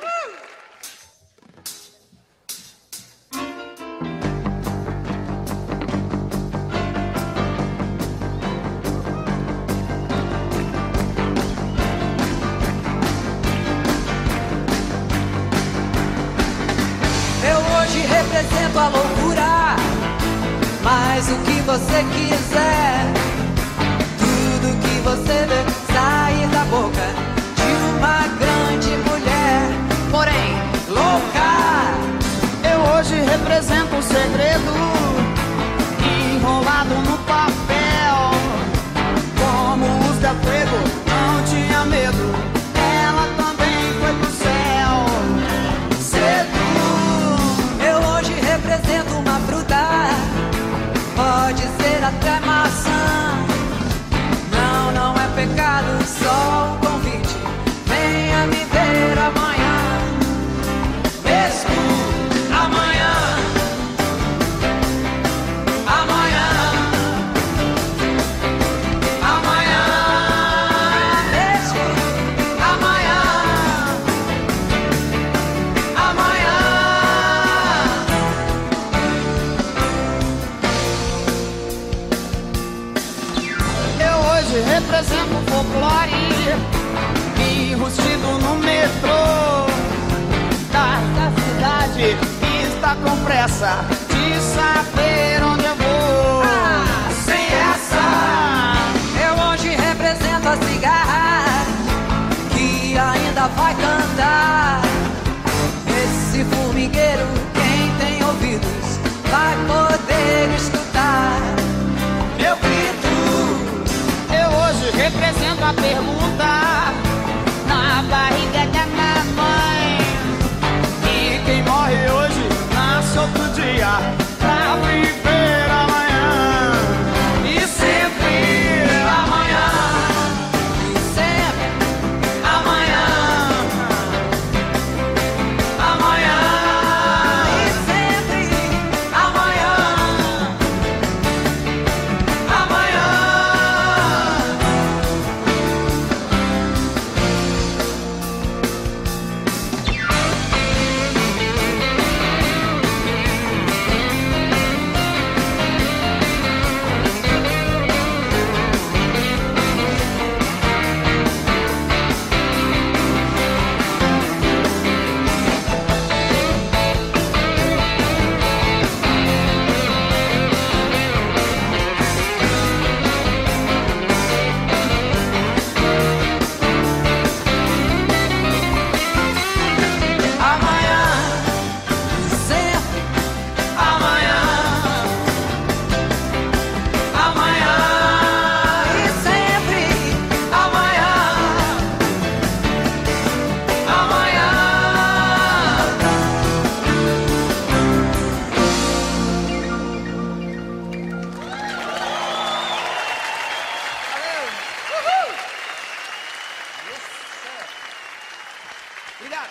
Obrigado. 209.21 209.49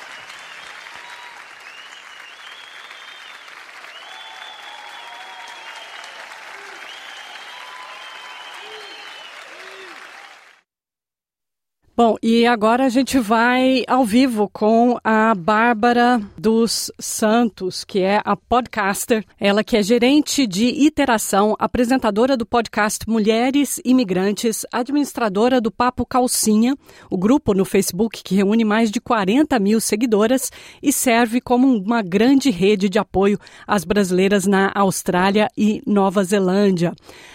Bom, 11.97 12.17
e 12.21 12.45
agora 12.45 12.83
a 12.83 12.89
gente 12.89 13.17
vai 13.19 13.85
ao 13.87 14.03
vivo 14.03 14.49
com 14.51 14.99
a 15.01 15.33
Bárbara 15.33 16.21
dos 16.37 16.91
Santos, 16.99 17.85
que 17.85 18.01
é 18.01 18.19
a 18.25 18.35
podcaster, 18.35 19.23
ela 19.39 19.63
que 19.63 19.77
é 19.77 19.81
gerente 19.81 20.45
de 20.45 20.65
iteração, 20.65 21.55
apresentadora 21.57 22.35
do 22.35 22.45
podcast 22.45 23.09
Mulheres 23.09 23.79
Imigrantes, 23.85 24.65
administradora 24.73 25.61
do 25.61 25.71
Papo 25.71 26.05
Calcinha, 26.05 26.75
o 27.09 27.17
grupo 27.17 27.53
no 27.53 27.63
Facebook 27.63 28.21
que 28.25 28.35
reúne 28.35 28.65
mais 28.65 28.91
de 28.91 28.99
40 28.99 29.57
mil 29.57 29.79
seguidoras 29.79 30.51
e 30.83 30.91
serve 30.91 31.39
como 31.39 31.77
uma 31.77 32.01
grande 32.01 32.51
rede 32.51 32.89
de 32.89 32.99
apoio 32.99 33.39
às 33.65 33.85
brasileiras 33.85 34.45
na 34.45 34.69
Austrália 34.75 35.47
e 35.57 35.81
Nova 35.87 36.25
Zelândia. 36.25 36.91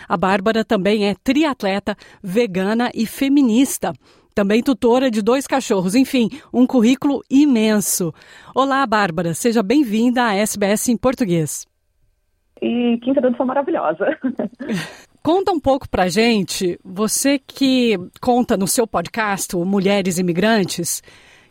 A 0.06 0.18
Bárbara 0.18 0.62
também 0.66 1.08
é 1.08 1.14
triatleta, 1.14 1.96
vegana 2.22 2.90
e 2.94 3.06
feminista 3.06 3.94
também 4.34 4.62
tutora 4.62 5.10
de 5.10 5.22
dois 5.22 5.46
cachorros, 5.46 5.94
enfim, 5.94 6.28
um 6.52 6.66
currículo 6.66 7.22
imenso. 7.30 8.14
Olá, 8.54 8.86
Bárbara, 8.86 9.34
seja 9.34 9.62
bem-vinda 9.62 10.24
à 10.24 10.34
SBS 10.34 10.88
em 10.88 10.96
português. 10.96 11.66
E 12.60 12.98
que 13.02 13.10
introdução 13.10 13.46
maravilhosa. 13.46 14.18
Conta 15.22 15.52
um 15.52 15.60
pouco 15.60 15.88
pra 15.88 16.08
gente, 16.08 16.78
você 16.82 17.38
que 17.38 17.94
conta 18.22 18.56
no 18.56 18.66
seu 18.66 18.86
podcast, 18.86 19.54
Mulheres 19.54 20.18
Imigrantes, 20.18 21.02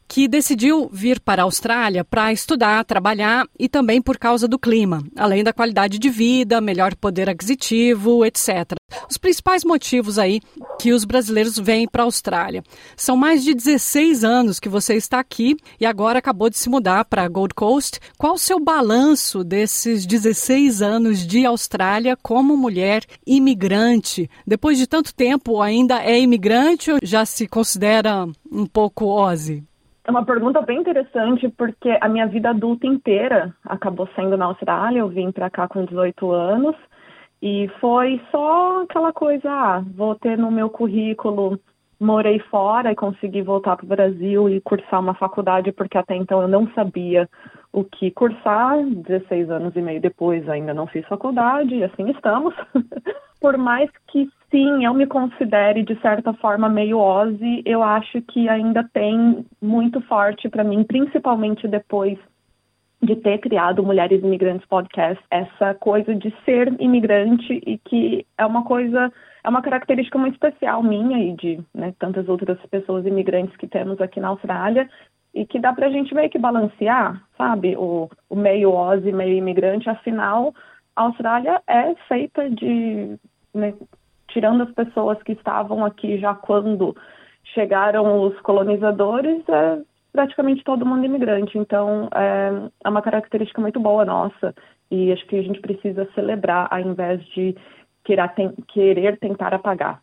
que 0.10 0.28
decidiu 0.28 0.90
vir 0.92 1.20
para 1.20 1.44
a 1.44 1.46
Austrália 1.46 2.04
para 2.04 2.34
estudar, 2.34 2.84
trabalhar 2.84 3.46
e 3.58 3.70
também 3.70 4.02
por 4.02 4.18
causa 4.18 4.48
do 4.48 4.58
clima, 4.58 5.04
além 5.16 5.44
da 5.44 5.54
qualidade 5.54 6.00
de 6.00 6.10
vida, 6.10 6.60
melhor 6.60 6.96
poder 6.96 7.30
aquisitivo, 7.30 8.26
etc. 8.26 8.74
Os 9.08 9.20
principais 9.20 9.64
motivos 9.64 10.18
aí 10.18 10.42
que 10.80 10.92
os 10.92 11.06
brasileiros 11.06 11.60
vêm 11.60 11.88
para 11.88 12.02
a 12.02 12.06
Austrália. 12.06 12.64
São 12.98 13.16
mais 13.16 13.44
de 13.44 13.54
16 13.54 14.24
anos 14.24 14.60
que 14.60 14.68
você 14.68 14.96
está 14.96 15.20
aqui 15.20 15.56
e 15.80 15.86
agora 15.86 16.18
acabou 16.18 16.50
de 16.50 16.58
se 16.58 16.70
mudar 16.70 17.06
para 17.06 17.28
Gold 17.28 17.54
Coast. 17.54 18.00
Qual 18.18 18.34
o 18.34 18.40
seu 18.40 18.60
balanço 18.60 19.44
desses 19.44 20.08
16 20.08 20.82
anos 20.82 21.28
de 21.28 21.46
Austrália 21.46 22.18
como 22.18 22.58
mulher 22.58 23.04
imigrante? 23.28 24.28
Depois 24.48 24.76
de 24.76 24.88
tanto 24.88 25.14
tempo, 25.14 25.62
ainda 25.62 26.04
é 26.04 26.20
imigrante 26.20 26.92
ou 26.92 26.98
já 27.04 27.26
se 27.26 27.48
considera 27.48 28.28
um 28.52 28.66
pouco 28.66 29.06
Ozzy? 29.06 29.69
É 30.10 30.12
uma 30.12 30.26
pergunta 30.26 30.60
bem 30.64 30.80
interessante, 30.80 31.48
porque 31.50 31.96
a 32.02 32.10
minha 32.10 32.26
vida 32.26 32.50
adulta 32.50 32.88
inteira 32.88 33.54
acabou 33.64 34.10
sendo 34.16 34.36
na 34.36 34.46
Austrália. 34.46 35.02
Eu 35.02 35.08
vim 35.08 35.32
para 35.32 35.52
cá 35.52 35.68
com 35.68 35.86
18 35.86 36.32
anos 36.32 36.76
e 37.40 37.70
foi 37.80 38.20
só 38.32 38.82
aquela 38.82 39.14
coisa: 39.14 39.48
ah, 39.48 39.84
vou 39.96 40.16
ter 40.16 40.36
no 40.36 40.50
meu 40.50 40.68
currículo, 40.68 41.60
morei 42.00 42.40
fora 42.40 42.92
e 42.92 42.96
consegui 42.96 43.44
voltar 43.44 43.78
para 43.78 43.86
o 43.86 43.88
Brasil 43.88 44.50
e 44.50 44.60
cursar 44.62 45.00
uma 45.00 45.14
faculdade, 45.14 45.72
porque 45.72 45.96
até 45.96 46.16
então 46.16 46.42
eu 46.42 46.48
não 46.48 46.68
sabia 46.74 47.30
o 47.72 47.84
que 47.84 48.10
cursar. 48.10 48.84
16 48.84 49.52
anos 49.52 49.76
e 49.76 49.82
meio 49.84 50.02
depois 50.02 50.50
ainda 50.50 50.74
não 50.74 50.88
fiz 50.88 51.06
faculdade 51.06 51.76
e 51.76 51.84
assim 51.84 52.10
estamos. 52.10 52.56
Por 53.40 53.60
mais 53.60 53.92
que 54.08 54.28
sim, 54.52 54.86
eu 54.86 54.94
me 54.94 55.08
considere 55.08 55.84
de 55.84 56.00
certa 56.02 56.34
forma 56.34 56.70
meio 56.70 57.00
Ozzy, 57.00 57.62
eu 57.66 57.84
acho 57.84 58.22
que 58.24 58.50
ainda 58.50 58.84
tem 58.94 59.46
muito 59.62 60.02
forte 60.02 60.50
para 60.50 60.64
mim, 60.64 60.84
principalmente 60.84 61.68
depois 61.68 62.18
de 63.02 63.16
ter 63.16 63.40
criado 63.40 63.84
Mulheres 63.84 64.22
Imigrantes 64.22 64.68
Podcast, 64.68 65.24
essa 65.32 65.74
coisa 65.76 66.14
de 66.14 66.34
ser 66.44 66.74
imigrante 66.82 67.62
e 67.66 67.78
que 67.78 68.26
é 68.38 68.46
uma 68.46 68.64
coisa, 68.64 69.12
é 69.44 69.50
uma 69.50 69.62
característica 69.62 70.18
muito 70.18 70.34
especial 70.34 70.84
minha 70.84 71.18
e 71.18 71.34
de 71.36 71.64
né, 71.74 71.94
tantas 71.98 72.28
outras 72.28 72.60
pessoas 72.68 73.06
imigrantes 73.06 73.56
que 73.56 73.68
temos 73.68 74.02
aqui 74.02 74.20
na 74.20 74.30
Austrália 74.30 74.90
e 75.34 75.46
que 75.46 75.60
dá 75.60 75.72
pra 75.72 75.90
gente 75.90 76.14
meio 76.14 76.30
que 76.30 76.40
balancear, 76.40 77.24
sabe, 77.38 77.76
o, 77.78 78.10
o 78.30 78.36
meio 78.36 78.72
Ozzy, 78.72 79.12
meio 79.12 79.38
imigrante, 79.38 79.90
afinal, 79.90 80.54
a 80.96 81.04
Austrália 81.04 81.62
é 81.68 81.96
feita 82.08 82.50
de, 82.50 83.18
né, 83.54 83.74
tirando 84.32 84.64
as 84.64 84.72
pessoas 84.72 85.22
que 85.24 85.34
estavam 85.34 85.86
aqui 85.86 86.18
já 86.18 86.34
quando 86.34 86.96
chegaram 87.54 88.24
os 88.24 88.40
colonizadores, 88.42 89.44
é 89.50 89.80
praticamente 90.12 90.64
todo 90.64 90.86
mundo 90.86 91.06
imigrante. 91.06 91.58
Então, 91.58 92.10
é, 92.14 92.70
é 92.84 92.90
uma 92.90 93.02
característica 93.02 93.62
muito 93.62 93.80
boa 93.80 94.06
nossa 94.06 94.54
e 94.92 95.12
acho 95.12 95.26
que 95.28 95.36
a 95.36 95.42
gente 95.42 95.60
precisa 95.60 96.08
celebrar 96.16 96.68
ao 96.72 96.80
invés 96.80 97.24
de 97.28 97.56
querer, 98.04 99.18
tentar 99.20 99.54
apagar. 99.54 100.02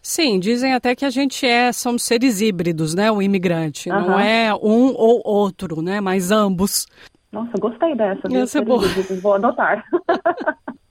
Sim, 0.00 0.38
dizem 0.38 0.74
até 0.74 0.94
que 0.94 1.04
a 1.04 1.10
gente 1.10 1.46
é, 1.46 1.72
somos 1.72 2.04
seres 2.04 2.40
híbridos, 2.40 2.94
né, 2.94 3.10
o 3.10 3.20
imigrante. 3.20 3.90
Aham. 3.90 4.06
Não 4.06 4.20
é 4.20 4.54
um 4.54 4.94
ou 4.94 5.20
outro, 5.24 5.82
né, 5.82 6.00
mas 6.00 6.30
ambos. 6.30 6.86
Nossa, 7.32 7.52
gostei 7.58 7.94
dessa. 7.94 8.28
Essa 8.32 8.58
é 8.58 8.64
boa. 8.64 8.82
Vou 9.20 9.34
anotar. 9.34 9.84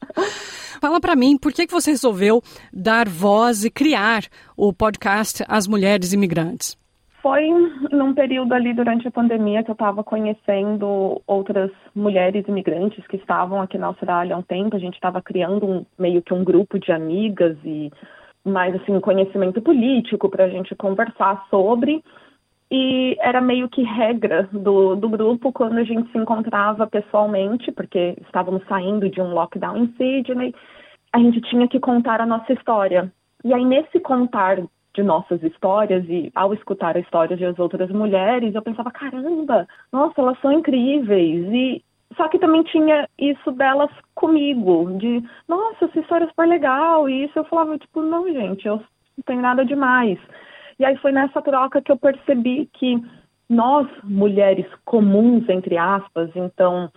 Fala 0.82 1.00
para 1.00 1.16
mim, 1.16 1.38
por 1.38 1.54
que, 1.54 1.68
que 1.68 1.74
você 1.74 1.92
resolveu 1.92 2.42
dar 2.74 3.08
voz 3.08 3.64
e 3.64 3.70
criar 3.70 4.24
o 4.58 4.74
podcast 4.74 5.44
As 5.48 5.68
Mulheres 5.68 6.12
Imigrantes? 6.12 6.76
Foi 7.22 7.48
num 7.92 8.16
período 8.16 8.52
ali 8.54 8.74
durante 8.74 9.08
a 9.08 9.12
pandemia 9.12 9.64
que 9.64 9.70
eu 9.70 9.74
estava 9.74 10.04
conhecendo 10.04 11.22
outras 11.28 11.70
mulheres 11.94 12.48
imigrantes 12.48 13.06
que 13.06 13.18
estavam 13.18 13.62
aqui 13.62 13.78
na 13.78 13.88
Austrália 13.88 14.34
há 14.36 14.40
um 14.40 14.42
tempo. 14.42 14.76
A 14.76 14.80
gente 14.80 14.96
estava 14.96 15.22
criando 15.22 15.64
um, 15.68 15.86
meio 16.00 16.24
que 16.24 16.34
um 16.34 16.44
grupo 16.44 16.80
de 16.80 16.92
amigas 16.92 17.56
e 17.64 17.92
mais 18.44 18.74
assim 18.76 19.00
conhecimento 19.00 19.62
político 19.62 20.30
para 20.30 20.46
a 20.46 20.50
gente 20.50 20.76
conversar 20.76 21.46
sobre. 21.52 22.04
E 22.72 23.18
era 23.20 23.42
meio 23.42 23.68
que 23.68 23.84
regra 23.84 24.48
do, 24.52 24.96
do 24.96 25.10
grupo 25.10 25.52
quando 25.52 25.78
a 25.78 25.84
gente 25.84 26.10
se 26.10 26.18
encontrava 26.18 26.88
pessoalmente, 26.88 27.70
porque 27.74 28.16
estávamos 28.22 28.64
saindo 28.66 29.10
de 29.10 29.20
um 29.20 29.34
lockdown 29.34 29.76
em 29.76 29.94
Sydney, 29.98 30.56
a 31.12 31.20
gente 31.20 31.42
tinha 31.42 31.68
que 31.68 31.82
contar 31.82 32.22
a 32.22 32.26
nossa 32.26 32.54
história. 32.54 33.12
E 33.44 33.54
aí, 33.54 33.66
nesse 33.66 34.00
contar 34.00 34.64
de 34.94 35.04
nossas 35.04 35.44
histórias 35.44 36.06
e 36.08 36.32
ao 36.34 36.54
escutar 36.54 36.96
a 36.96 37.00
história 37.00 37.36
das 37.36 37.60
outras 37.60 37.90
mulheres, 37.90 38.56
eu 38.56 38.62
pensava, 38.62 38.90
caramba, 38.90 39.68
nossa, 39.92 40.22
elas 40.22 40.40
são 40.40 40.54
incríveis. 40.54 41.46
E 41.52 41.84
só 42.16 42.30
que 42.30 42.40
também 42.40 42.64
tinha 42.64 43.06
isso 43.20 43.52
delas 43.52 43.92
comigo, 44.16 44.98
de, 44.98 45.22
nossa, 45.46 45.86
essa 45.86 46.00
história 46.00 46.24
é 46.24 46.28
super 46.30 46.48
legal. 46.48 47.10
E 47.10 47.26
isso 47.26 47.38
eu 47.38 47.44
falava, 47.44 47.78
tipo, 47.78 48.02
não, 48.02 48.32
gente, 48.32 48.66
eu 48.66 48.78
não 48.78 49.24
tenho 49.26 49.42
nada 49.42 49.66
demais. 49.66 50.18
E 50.82 50.86
aí 50.86 50.98
foi 50.98 51.12
nessa 51.12 51.40
troca 51.44 51.80
que 51.80 51.92
eu 51.92 51.96
percebi 51.96 52.68
que 52.74 53.00
nós, 53.48 53.88
mulheres 54.04 54.66
comuns, 54.84 55.48
entre 55.48 55.78
aspas, 55.78 56.32
então 56.34 56.90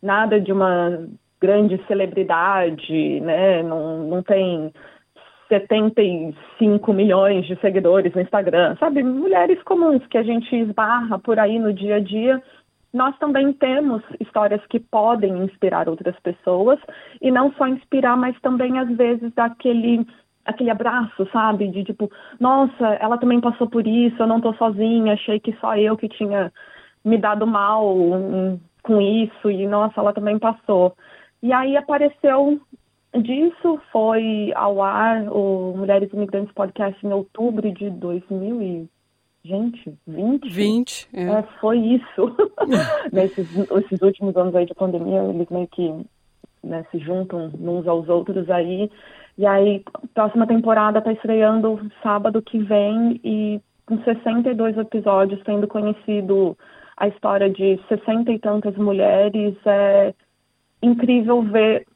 nada 0.00 0.40
de 0.40 0.52
uma 0.52 1.08
grande 1.40 1.76
celebridade, 1.88 3.18
né? 3.18 3.64
Não, 3.64 4.04
não 4.04 4.22
tem 4.22 4.72
75 5.48 6.92
milhões 6.92 7.44
de 7.44 7.56
seguidores 7.56 8.14
no 8.14 8.20
Instagram, 8.20 8.76
sabe? 8.78 9.02
Mulheres 9.02 9.60
comuns 9.64 10.06
que 10.06 10.18
a 10.18 10.22
gente 10.22 10.54
esbarra 10.54 11.18
por 11.18 11.36
aí 11.40 11.58
no 11.58 11.72
dia 11.72 11.96
a 11.96 12.00
dia. 12.00 12.40
Nós 12.94 13.18
também 13.18 13.52
temos 13.54 14.04
histórias 14.20 14.64
que 14.66 14.78
podem 14.78 15.36
inspirar 15.38 15.88
outras 15.88 16.14
pessoas 16.20 16.78
e 17.20 17.32
não 17.32 17.52
só 17.54 17.66
inspirar, 17.66 18.16
mas 18.16 18.40
também 18.40 18.78
às 18.78 18.96
vezes 18.96 19.34
dar 19.34 19.52
aquele 20.44 20.70
abraço, 20.70 21.28
sabe? 21.32 21.68
De 21.68 21.84
tipo, 21.84 22.10
nossa, 22.38 22.86
ela 23.00 23.18
também 23.18 23.40
passou 23.40 23.68
por 23.68 23.86
isso, 23.86 24.20
eu 24.20 24.26
não 24.26 24.40
tô 24.40 24.52
sozinha, 24.54 25.14
achei 25.14 25.38
que 25.38 25.56
só 25.60 25.76
eu 25.76 25.96
que 25.96 26.08
tinha 26.08 26.52
me 27.04 27.18
dado 27.18 27.46
mal 27.46 27.96
com 28.82 29.00
isso 29.00 29.50
e 29.50 29.66
nossa, 29.66 30.00
ela 30.00 30.12
também 30.12 30.38
passou. 30.38 30.96
E 31.42 31.52
aí 31.52 31.76
apareceu 31.76 32.60
disso 33.20 33.80
foi 33.90 34.52
ao 34.54 34.82
ar 34.82 35.28
o 35.28 35.74
Mulheres 35.76 36.12
Imigrantes 36.12 36.54
Podcast 36.54 37.04
em 37.04 37.12
outubro 37.12 37.70
de 37.72 37.90
2000 37.90 38.62
e 38.62 38.88
gente, 39.44 39.92
20? 40.06 40.48
20, 40.48 41.08
é. 41.12 41.22
é 41.24 41.42
foi 41.60 41.78
isso. 41.78 42.36
Nesses 43.12 43.48
esses 43.56 44.00
últimos 44.00 44.36
anos 44.36 44.54
aí 44.54 44.64
de 44.64 44.74
pandemia, 44.74 45.22
eles 45.24 45.48
meio 45.50 45.66
que 45.68 45.92
né, 46.62 46.84
se 46.90 46.98
juntam 46.98 47.50
uns 47.60 47.86
aos 47.86 48.08
outros 48.08 48.48
aí. 48.48 48.90
E 49.36 49.46
aí, 49.46 49.82
próxima 50.14 50.46
temporada 50.46 51.00
tá 51.00 51.12
estreando 51.12 51.80
sábado 52.02 52.42
que 52.42 52.58
vem 52.58 53.20
e 53.24 53.60
com 53.86 54.02
62 54.04 54.76
episódios, 54.78 55.42
tendo 55.44 55.66
conhecido 55.66 56.56
a 56.96 57.08
história 57.08 57.50
de 57.50 57.80
60 57.88 58.30
e 58.30 58.38
tantas 58.38 58.76
mulheres, 58.76 59.54
é 59.66 60.14
incrível 60.82 61.42
ver 61.42 61.86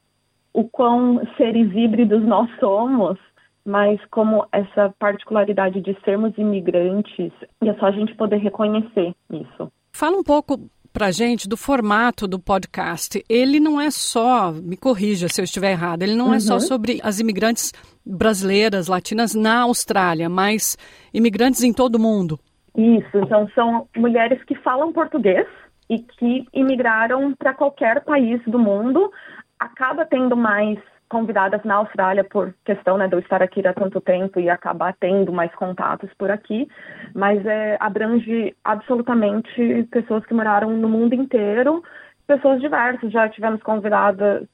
o 0.53 0.63
quão 0.63 1.21
seres 1.37 1.71
híbridos 1.73 2.23
nós 2.23 2.49
somos, 2.59 3.17
mas 3.63 4.03
como 4.09 4.45
essa 4.51 4.93
particularidade 4.97 5.81
de 5.81 5.95
sermos 6.03 6.35
imigrantes, 6.37 7.31
e 7.61 7.69
é 7.69 7.73
só 7.75 7.87
a 7.87 7.91
gente 7.91 8.15
poder 8.15 8.37
reconhecer 8.37 9.13
isso. 9.29 9.71
Fala 9.93 10.17
um 10.17 10.23
pouco 10.23 10.59
pra 10.97 11.11
gente 11.11 11.47
do 11.47 11.55
formato 11.55 12.27
do 12.27 12.39
podcast. 12.39 13.23
Ele 13.29 13.59
não 13.59 13.79
é 13.79 13.91
só, 13.91 14.51
me 14.51 14.75
corrija 14.75 15.29
se 15.29 15.39
eu 15.39 15.45
estiver 15.45 15.69
errado, 15.69 16.01
ele 16.01 16.15
não 16.15 16.29
uhum. 16.29 16.33
é 16.33 16.39
só 16.39 16.55
uhum. 16.55 16.59
sobre 16.59 16.99
as 17.03 17.19
imigrantes 17.19 17.71
brasileiras, 18.03 18.87
latinas 18.87 19.35
na 19.35 19.61
Austrália, 19.61 20.27
mas 20.27 20.75
imigrantes 21.13 21.61
em 21.61 21.71
todo 21.71 21.97
o 21.97 21.99
mundo. 21.99 22.39
Isso, 22.75 23.15
então 23.15 23.47
são 23.53 23.87
mulheres 23.95 24.43
que 24.45 24.55
falam 24.55 24.91
português 24.91 25.45
e 25.87 25.99
que 25.99 26.47
imigraram 26.51 27.31
para 27.37 27.53
qualquer 27.53 28.03
país 28.03 28.41
do 28.47 28.57
mundo 28.57 29.11
acaba 29.59 30.03
tendo 30.03 30.35
mais 30.35 30.79
convidadas 31.09 31.63
na 31.63 31.75
Austrália 31.75 32.23
por 32.23 32.53
questão 32.65 32.97
né, 32.97 33.07
de 33.07 33.15
eu 33.15 33.19
estar 33.19 33.41
aqui 33.41 33.65
há 33.65 33.73
tanto 33.73 34.01
tempo 34.01 34.39
e 34.39 34.49
acabar 34.49 34.95
tendo 34.99 35.31
mais 35.31 35.53
contatos 35.55 36.09
por 36.17 36.29
aqui, 36.29 36.67
mas 37.13 37.45
é, 37.45 37.77
abrange 37.79 38.55
absolutamente 38.63 39.87
pessoas 39.91 40.25
que 40.25 40.33
moraram 40.33 40.71
no 40.71 40.89
mundo 40.89 41.13
inteiro, 41.13 41.83
pessoas 42.25 42.59
diversas. 42.59 43.11
Já 43.11 43.29
tivemos 43.29 43.61
convidada 43.63 44.47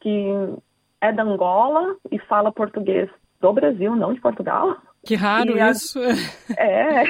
que 0.00 0.28
é 1.00 1.12
da 1.12 1.22
Angola 1.22 1.96
e 2.10 2.18
fala 2.18 2.52
português 2.52 3.08
do 3.40 3.52
Brasil, 3.52 3.94
não 3.94 4.12
de 4.12 4.20
Portugal. 4.20 4.76
Que 5.04 5.14
raro 5.14 5.60
a... 5.60 5.70
isso. 5.70 5.98
É. 6.56 7.04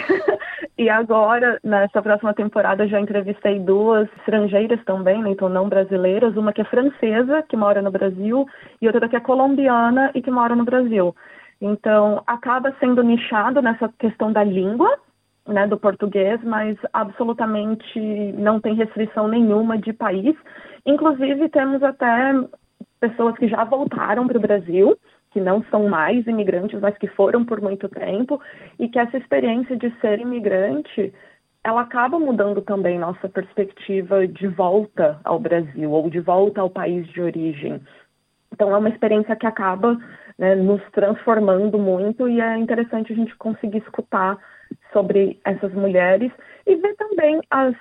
E 0.78 0.88
agora, 0.88 1.60
nessa 1.62 2.00
próxima 2.00 2.32
temporada, 2.32 2.88
já 2.88 2.98
entrevistei 2.98 3.58
duas 3.58 4.08
estrangeiras 4.18 4.82
também, 4.86 5.22
né? 5.22 5.28
então 5.28 5.46
não 5.46 5.68
brasileiras, 5.68 6.34
uma 6.38 6.54
que 6.54 6.62
é 6.62 6.64
francesa, 6.64 7.42
que 7.42 7.54
mora 7.54 7.82
no 7.82 7.90
Brasil, 7.90 8.46
e 8.80 8.86
outra 8.86 9.06
que 9.06 9.14
é 9.14 9.20
colombiana 9.20 10.10
e 10.14 10.22
que 10.22 10.30
mora 10.30 10.56
no 10.56 10.64
Brasil. 10.64 11.14
Então, 11.60 12.22
acaba 12.26 12.74
sendo 12.80 13.02
nichado 13.02 13.60
nessa 13.60 13.92
questão 13.98 14.32
da 14.32 14.42
língua, 14.42 14.98
né, 15.46 15.66
do 15.66 15.78
português, 15.78 16.42
mas 16.42 16.78
absolutamente 16.92 18.00
não 18.38 18.58
tem 18.58 18.74
restrição 18.74 19.28
nenhuma 19.28 19.76
de 19.76 19.92
país. 19.92 20.34
Inclusive, 20.86 21.50
temos 21.50 21.82
até 21.82 22.32
pessoas 22.98 23.36
que 23.36 23.48
já 23.48 23.64
voltaram 23.64 24.26
para 24.26 24.38
o 24.38 24.40
Brasil, 24.40 24.96
que 25.30 25.40
não 25.40 25.62
são 25.70 25.88
mais 25.88 26.26
imigrantes, 26.26 26.80
mas 26.80 26.96
que 26.98 27.06
foram 27.08 27.44
por 27.44 27.60
muito 27.60 27.88
tempo, 27.88 28.40
e 28.78 28.88
que 28.88 28.98
essa 28.98 29.16
experiência 29.16 29.76
de 29.76 29.90
ser 30.00 30.20
imigrante, 30.20 31.12
ela 31.62 31.82
acaba 31.82 32.18
mudando 32.18 32.60
também 32.62 32.98
nossa 32.98 33.28
perspectiva 33.28 34.26
de 34.26 34.48
volta 34.48 35.20
ao 35.24 35.38
Brasil 35.38 35.90
ou 35.90 36.10
de 36.10 36.20
volta 36.20 36.60
ao 36.60 36.70
país 36.70 37.06
de 37.08 37.20
origem. 37.20 37.80
Então 38.52 38.74
é 38.74 38.78
uma 38.78 38.88
experiência 38.88 39.36
que 39.36 39.46
acaba 39.46 39.96
né, 40.38 40.54
nos 40.54 40.82
transformando 40.90 41.78
muito 41.78 42.28
e 42.28 42.40
é 42.40 42.56
interessante 42.56 43.12
a 43.12 43.16
gente 43.16 43.36
conseguir 43.36 43.78
escutar 43.78 44.36
sobre 44.92 45.38
essas 45.44 45.72
mulheres 45.74 46.32
e 46.66 46.76
ver 46.76 46.94
também 46.96 47.40
as 47.50 47.74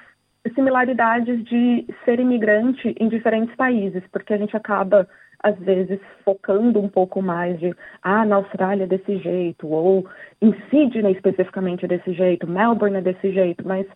similaridades 0.54 1.44
de 1.46 1.86
ser 2.06 2.20
imigrante 2.20 2.96
em 3.00 3.08
diferentes 3.08 3.56
países, 3.56 4.04
porque 4.12 4.34
a 4.34 4.38
gente 4.38 4.56
acaba 4.56 5.08
às 5.42 5.58
vezes 5.60 6.00
focando 6.24 6.80
um 6.80 6.90
pouco 6.90 7.22
mais 7.22 7.60
de 7.60 7.74
ah, 8.02 8.26
na 8.26 8.38
Austrália 8.38 8.84
é 8.84 8.88
desse 8.88 9.18
jeito, 9.20 9.68
ou 9.68 10.08
em 10.42 10.54
Sydney 10.70 11.14
especificamente 11.14 11.86
é 11.86 11.88
desse 11.88 12.14
jeito, 12.14 12.48
Melbourne 12.48 12.98
é 12.98 13.02
desse 13.02 13.32
jeito, 13.32 13.66
mas 13.66 13.88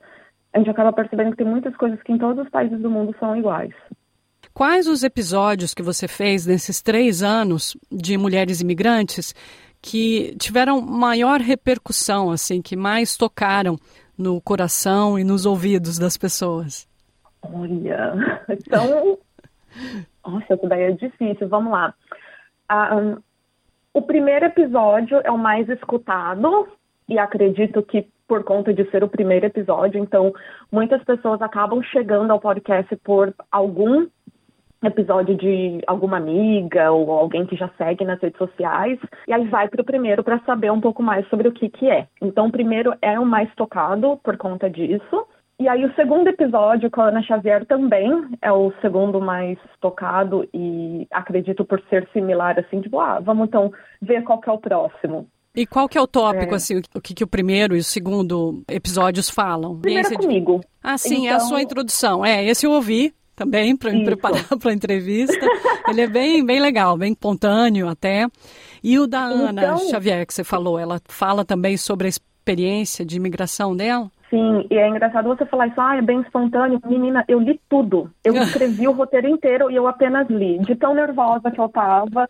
a 0.53 0.59
gente 0.59 0.69
acaba 0.69 0.93
percebendo 0.93 1.31
que 1.31 1.37
tem 1.37 1.47
muitas 1.47 1.75
coisas 1.75 2.01
que 2.03 2.11
em 2.11 2.17
todos 2.17 2.45
os 2.45 2.49
países 2.49 2.79
do 2.79 2.89
mundo 2.89 3.15
são 3.19 3.35
iguais. 3.35 3.73
Quais 4.53 4.87
os 4.87 5.03
episódios 5.03 5.73
que 5.73 5.81
você 5.81 6.07
fez 6.07 6.45
nesses 6.45 6.81
três 6.81 7.23
anos 7.23 7.75
de 7.91 8.17
mulheres 8.17 8.61
imigrantes 8.61 9.33
que 9.81 10.35
tiveram 10.37 10.79
maior 10.79 11.41
repercussão, 11.41 12.29
assim, 12.31 12.61
que 12.61 12.75
mais 12.75 13.17
tocaram 13.17 13.77
no 14.17 14.39
coração 14.39 15.17
e 15.17 15.23
nos 15.23 15.45
ouvidos 15.45 15.97
das 15.97 16.17
pessoas? 16.17 16.87
Olha, 17.41 18.13
então 18.47 19.17
nossa, 20.25 20.53
essa 20.53 20.67
daí 20.67 20.83
é 20.83 20.91
difícil. 20.91 21.47
Vamos 21.47 21.71
lá. 21.71 21.93
Ah, 22.67 22.95
um, 22.95 23.17
o 23.93 24.01
primeiro 24.01 24.45
episódio 24.45 25.21
é 25.23 25.31
o 25.31 25.37
mais 25.37 25.69
escutado 25.69 26.67
e 27.07 27.19
acredito 27.19 27.83
que 27.83 28.07
por 28.27 28.43
conta 28.43 28.73
de 28.73 28.89
ser 28.89 29.03
o 29.03 29.09
primeiro 29.09 29.45
episódio, 29.45 30.01
então 30.01 30.33
muitas 30.71 31.03
pessoas 31.03 31.41
acabam 31.41 31.83
chegando 31.83 32.31
ao 32.31 32.39
podcast 32.39 32.95
por 32.97 33.33
algum 33.51 34.07
episódio 34.83 35.35
de 35.35 35.81
alguma 35.87 36.17
amiga 36.17 36.91
ou 36.91 37.11
alguém 37.11 37.45
que 37.45 37.55
já 37.55 37.69
segue 37.77 38.03
nas 38.03 38.19
redes 38.19 38.37
sociais 38.37 38.99
e 39.27 39.33
aí 39.33 39.47
vai 39.47 39.67
para 39.67 39.81
o 39.81 39.85
primeiro 39.85 40.23
para 40.23 40.39
saber 40.39 40.71
um 40.71 40.81
pouco 40.81 41.01
mais 41.01 41.27
sobre 41.29 41.47
o 41.47 41.51
que 41.51 41.69
que 41.69 41.89
é. 41.89 42.07
Então 42.21 42.47
o 42.47 42.51
primeiro 42.51 42.93
é 43.01 43.19
o 43.19 43.25
mais 43.25 43.53
tocado 43.55 44.19
por 44.23 44.37
conta 44.37 44.69
disso. 44.69 45.27
E 45.63 45.67
aí 45.69 45.85
o 45.85 45.95
segundo 45.95 46.27
episódio 46.27 46.91
com 46.91 46.99
a 46.99 47.07
Ana 47.07 47.23
Xavier 47.23 47.65
também 47.65 48.11
é 48.41 48.51
o 48.51 48.73
segundo 48.81 49.21
mais 49.21 49.57
tocado 49.79 50.45
e 50.53 51.07
acredito 51.09 51.63
por 51.63 51.81
ser 51.89 52.05
similar, 52.11 52.59
assim, 52.59 52.81
tipo, 52.81 52.99
ah, 52.99 53.21
vamos 53.21 53.47
então 53.47 53.71
ver 54.01 54.25
qual 54.25 54.41
que 54.41 54.49
é 54.49 54.51
o 54.51 54.57
próximo. 54.57 55.25
E 55.55 55.65
qual 55.65 55.87
que 55.87 55.97
é 55.97 56.01
o 56.01 56.05
tópico, 56.05 56.51
é. 56.51 56.57
assim, 56.57 56.81
o 56.93 56.99
que, 56.99 57.13
que 57.13 57.23
o 57.23 57.27
primeiro 57.27 57.77
e 57.77 57.79
o 57.79 57.83
segundo 57.83 58.61
episódios 58.69 59.29
falam? 59.29 59.79
Primeiro 59.79 60.13
é 60.13 60.17
comigo. 60.17 60.59
Ah, 60.83 60.97
sim, 60.97 61.27
então... 61.27 61.27
é 61.27 61.33
a 61.35 61.39
sua 61.39 61.47
então 61.47 61.59
introdução. 61.61 62.25
É, 62.25 62.43
esse 62.43 62.65
eu 62.65 62.71
ouvi 62.71 63.13
também 63.33 63.73
para 63.77 63.93
me 63.93 64.03
preparar 64.03 64.43
para 64.59 64.69
a 64.69 64.73
entrevista. 64.73 65.47
Ele 65.87 66.01
é 66.01 66.07
bem, 66.07 66.45
bem 66.45 66.59
legal, 66.59 66.97
bem 66.97 67.13
espontâneo 67.13 67.87
até. 67.87 68.27
E 68.83 68.99
o 68.99 69.07
da 69.07 69.31
então... 69.31 69.47
Ana 69.47 69.77
Xavier, 69.77 70.27
que 70.27 70.33
você 70.33 70.43
falou, 70.43 70.77
ela 70.77 70.99
fala 71.07 71.45
também 71.45 71.77
sobre 71.77 72.07
a 72.07 72.09
experiência 72.09 73.05
de 73.05 73.15
imigração 73.15 73.73
dela? 73.73 74.11
Sim, 74.33 74.65
e 74.71 74.79
é 74.79 74.87
engraçado 74.87 75.27
você 75.27 75.45
falar 75.45 75.67
isso, 75.67 75.79
ah, 75.79 75.95
é 75.95 76.01
bem 76.01 76.19
espontâneo. 76.21 76.81
Menina, 76.87 77.23
eu 77.27 77.39
li 77.39 77.61
tudo. 77.69 78.09
Eu 78.23 78.33
escrevi 78.41 78.87
o 78.87 78.91
roteiro 78.91 79.27
inteiro 79.27 79.69
e 79.69 79.75
eu 79.75 79.87
apenas 79.87 80.27
li. 80.27 80.57
De 80.57 80.75
tão 80.75 80.95
nervosa 80.95 81.51
que 81.51 81.61
eu 81.61 81.69
tava 81.69 82.27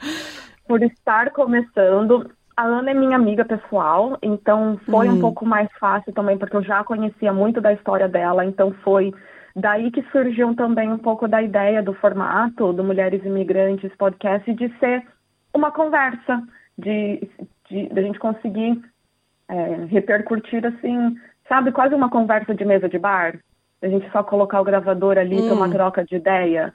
por 0.68 0.84
estar 0.84 1.32
começando. 1.32 2.30
a 2.58 2.64
Ana 2.66 2.92
é 2.92 2.94
minha 2.94 3.16
amiga 3.16 3.46
pessoal, 3.46 4.18
então 4.22 4.78
foi 4.86 5.08
Hum. 5.08 5.14
um 5.14 5.20
pouco 5.22 5.46
mais 5.46 5.70
fácil 5.80 6.12
também, 6.12 6.38
porque 6.38 6.58
eu 6.58 6.62
já 6.62 6.84
conhecia 6.84 7.32
muito 7.32 7.62
da 7.62 7.72
história 7.72 8.10
dela, 8.10 8.46
então 8.46 8.72
foi 8.84 9.14
daí 9.56 9.90
que 9.90 10.04
surgiu 10.12 10.54
também 10.56 10.92
um 10.92 10.98
pouco 10.98 11.26
da 11.26 11.42
ideia 11.42 11.82
do 11.82 11.94
formato 11.94 12.74
do 12.74 12.84
Mulheres 12.84 13.24
Imigrantes 13.24 13.96
Podcast 13.98 14.54
de 14.54 14.68
ser 14.78 15.04
uma 15.54 15.72
conversa, 15.72 16.44
de, 16.78 17.28
de, 17.70 17.88
de 17.88 18.00
a 18.00 18.04
gente 18.04 18.20
conseguir 18.20 18.80
é, 19.48 19.86
repercutir 19.90 20.66
assim, 20.66 21.16
sabe, 21.48 21.72
quase 21.72 21.94
uma 21.96 22.10
conversa 22.10 22.54
de 22.54 22.66
mesa 22.66 22.88
de 22.90 22.98
bar. 22.98 23.40
A 23.82 23.88
gente 23.88 24.10
só 24.12 24.24
colocar 24.24 24.62
o 24.62 24.64
gravador 24.64 25.18
ali, 25.18 25.42
ter 25.42 25.52
uma 25.52 25.68
Hum. 25.68 25.72
troca 25.72 26.04
de 26.06 26.16
ideia. 26.16 26.74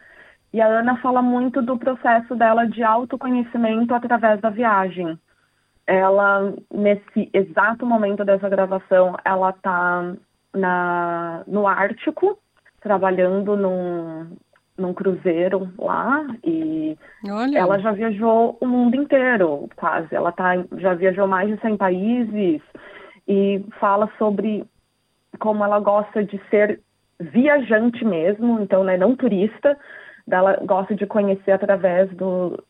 E 0.52 0.60
a 0.60 0.66
Ana 0.66 0.96
fala 0.98 1.20
muito 1.22 1.60
do 1.62 1.78
processo 1.78 2.34
dela 2.34 2.66
de 2.66 2.82
autoconhecimento 2.82 3.94
através 3.94 4.40
da 4.40 4.50
viagem. 4.50 5.18
Ela, 5.86 6.52
nesse 6.72 7.30
exato 7.32 7.86
momento 7.86 8.24
dessa 8.24 8.48
gravação, 8.48 9.16
ela 9.24 9.52
tá 9.52 10.14
na, 10.54 11.42
no 11.46 11.66
Ártico, 11.66 12.38
trabalhando 12.80 13.56
num, 13.56 14.36
num 14.76 14.92
cruzeiro 14.94 15.70
lá 15.78 16.26
e 16.44 16.96
Olha. 17.26 17.58
ela 17.58 17.78
já 17.78 17.92
viajou 17.92 18.56
o 18.60 18.66
mundo 18.66 18.96
inteiro, 18.96 19.68
quase. 19.76 20.14
Ela 20.14 20.30
tá, 20.32 20.52
já 20.76 20.92
viajou 20.94 21.26
mais 21.26 21.48
de 21.48 21.60
100 21.60 21.76
países 21.78 22.62
e 23.28 23.62
fala 23.78 24.10
sobre 24.18 24.64
como 25.38 25.62
ela 25.62 25.78
gosta 25.78 26.24
de 26.24 26.40
ser 26.48 26.80
viajante 27.20 28.04
mesmo, 28.04 28.60
então 28.60 28.82
né, 28.82 28.96
não 28.96 29.14
turista, 29.14 29.76
ela 30.30 30.56
gosta 30.64 30.94
de 30.94 31.06
conhecer 31.06 31.52
através 31.52 32.10
do 32.16 32.62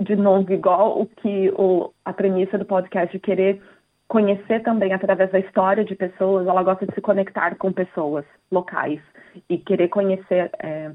de 0.00 0.16
novo 0.16 0.52
igual 0.52 1.00
o 1.00 1.06
que 1.06 1.52
o, 1.56 1.92
a 2.04 2.12
premissa 2.12 2.58
do 2.58 2.64
podcast 2.64 3.12
de 3.12 3.20
querer 3.20 3.62
conhecer 4.08 4.62
também 4.62 4.92
através 4.92 5.30
da 5.30 5.38
história 5.38 5.84
de 5.84 5.94
pessoas, 5.94 6.46
ela 6.46 6.62
gosta 6.62 6.86
de 6.86 6.94
se 6.94 7.00
conectar 7.00 7.56
com 7.56 7.72
pessoas 7.72 8.24
locais 8.50 9.00
e 9.48 9.56
querer 9.56 9.88
conhecer 9.88 10.50
é, 10.62 10.90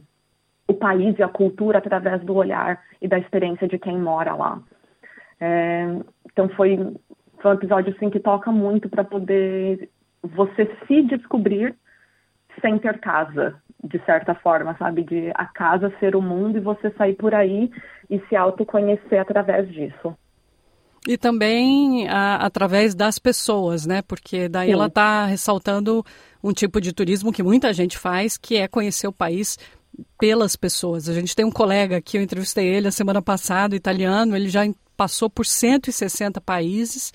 o 0.67 0.73
país 0.73 1.17
e 1.17 1.23
a 1.23 1.27
cultura 1.27 1.79
através 1.79 2.21
do 2.23 2.35
olhar 2.35 2.83
e 3.01 3.07
da 3.07 3.17
experiência 3.17 3.67
de 3.67 3.79
quem 3.79 3.97
mora 3.97 4.35
lá. 4.35 4.61
É, 5.39 5.87
então 6.25 6.49
foi, 6.49 6.77
foi 7.41 7.51
um 7.51 7.55
episódio 7.55 7.93
assim 7.95 8.09
que 8.09 8.19
toca 8.19 8.51
muito 8.51 8.89
para 8.89 9.03
poder 9.03 9.89
você 10.23 10.69
se 10.87 11.01
descobrir 11.03 11.75
sem 12.61 12.77
ter 12.79 12.99
casa, 12.99 13.55
de 13.83 13.99
certa 14.05 14.33
forma, 14.35 14.75
sabe? 14.77 15.03
De 15.03 15.31
a 15.35 15.45
casa 15.45 15.93
ser 15.99 16.15
o 16.15 16.21
mundo 16.21 16.57
e 16.57 16.61
você 16.61 16.89
sair 16.97 17.13
por 17.13 17.33
aí 17.33 17.69
e 18.09 18.19
se 18.27 18.35
autoconhecer 18.35 19.19
através 19.19 19.71
disso. 19.71 20.15
E 21.07 21.17
também 21.17 22.07
a- 22.09 22.37
através 22.37 22.93
das 22.95 23.19
pessoas, 23.19 23.85
né? 23.85 24.01
Porque 24.01 24.49
daí 24.49 24.67
Sim. 24.67 24.73
ela 24.73 24.87
está 24.87 25.25
ressaltando 25.25 26.03
um 26.43 26.51
tipo 26.51 26.81
de 26.81 26.91
turismo 26.93 27.31
que 27.31 27.43
muita 27.43 27.71
gente 27.71 27.97
faz, 27.97 28.37
que 28.37 28.57
é 28.57 28.67
conhecer 28.67 29.07
o 29.07 29.13
país 29.13 29.57
pelas 30.19 30.55
pessoas. 30.55 31.07
A 31.07 31.13
gente 31.13 31.35
tem 31.35 31.45
um 31.45 31.51
colega 31.51 31.97
aqui, 31.97 32.17
eu 32.17 32.21
entrevistei 32.21 32.67
ele 32.67 32.87
a 32.87 32.91
semana 32.91 33.21
passada, 33.21 33.75
italiano, 33.75 34.35
ele 34.35 34.49
já 34.49 34.65
passou 34.97 35.29
por 35.29 35.45
160 35.45 36.41
países 36.41 37.13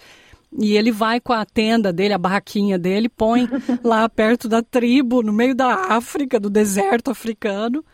e 0.59 0.77
ele 0.77 0.92
vai 0.92 1.18
com 1.18 1.33
a 1.33 1.45
tenda 1.45 1.92
dele, 1.92 2.14
a 2.14 2.18
barraquinha 2.18 2.79
dele, 2.79 3.09
põe 3.09 3.49
lá 3.83 4.09
perto 4.09 4.49
da 4.49 4.62
tribo, 4.62 5.23
no 5.23 5.33
meio 5.33 5.55
da 5.55 5.75
África, 5.97 6.38
do 6.38 6.51
deserto 6.51 7.11
africano, 7.11 7.85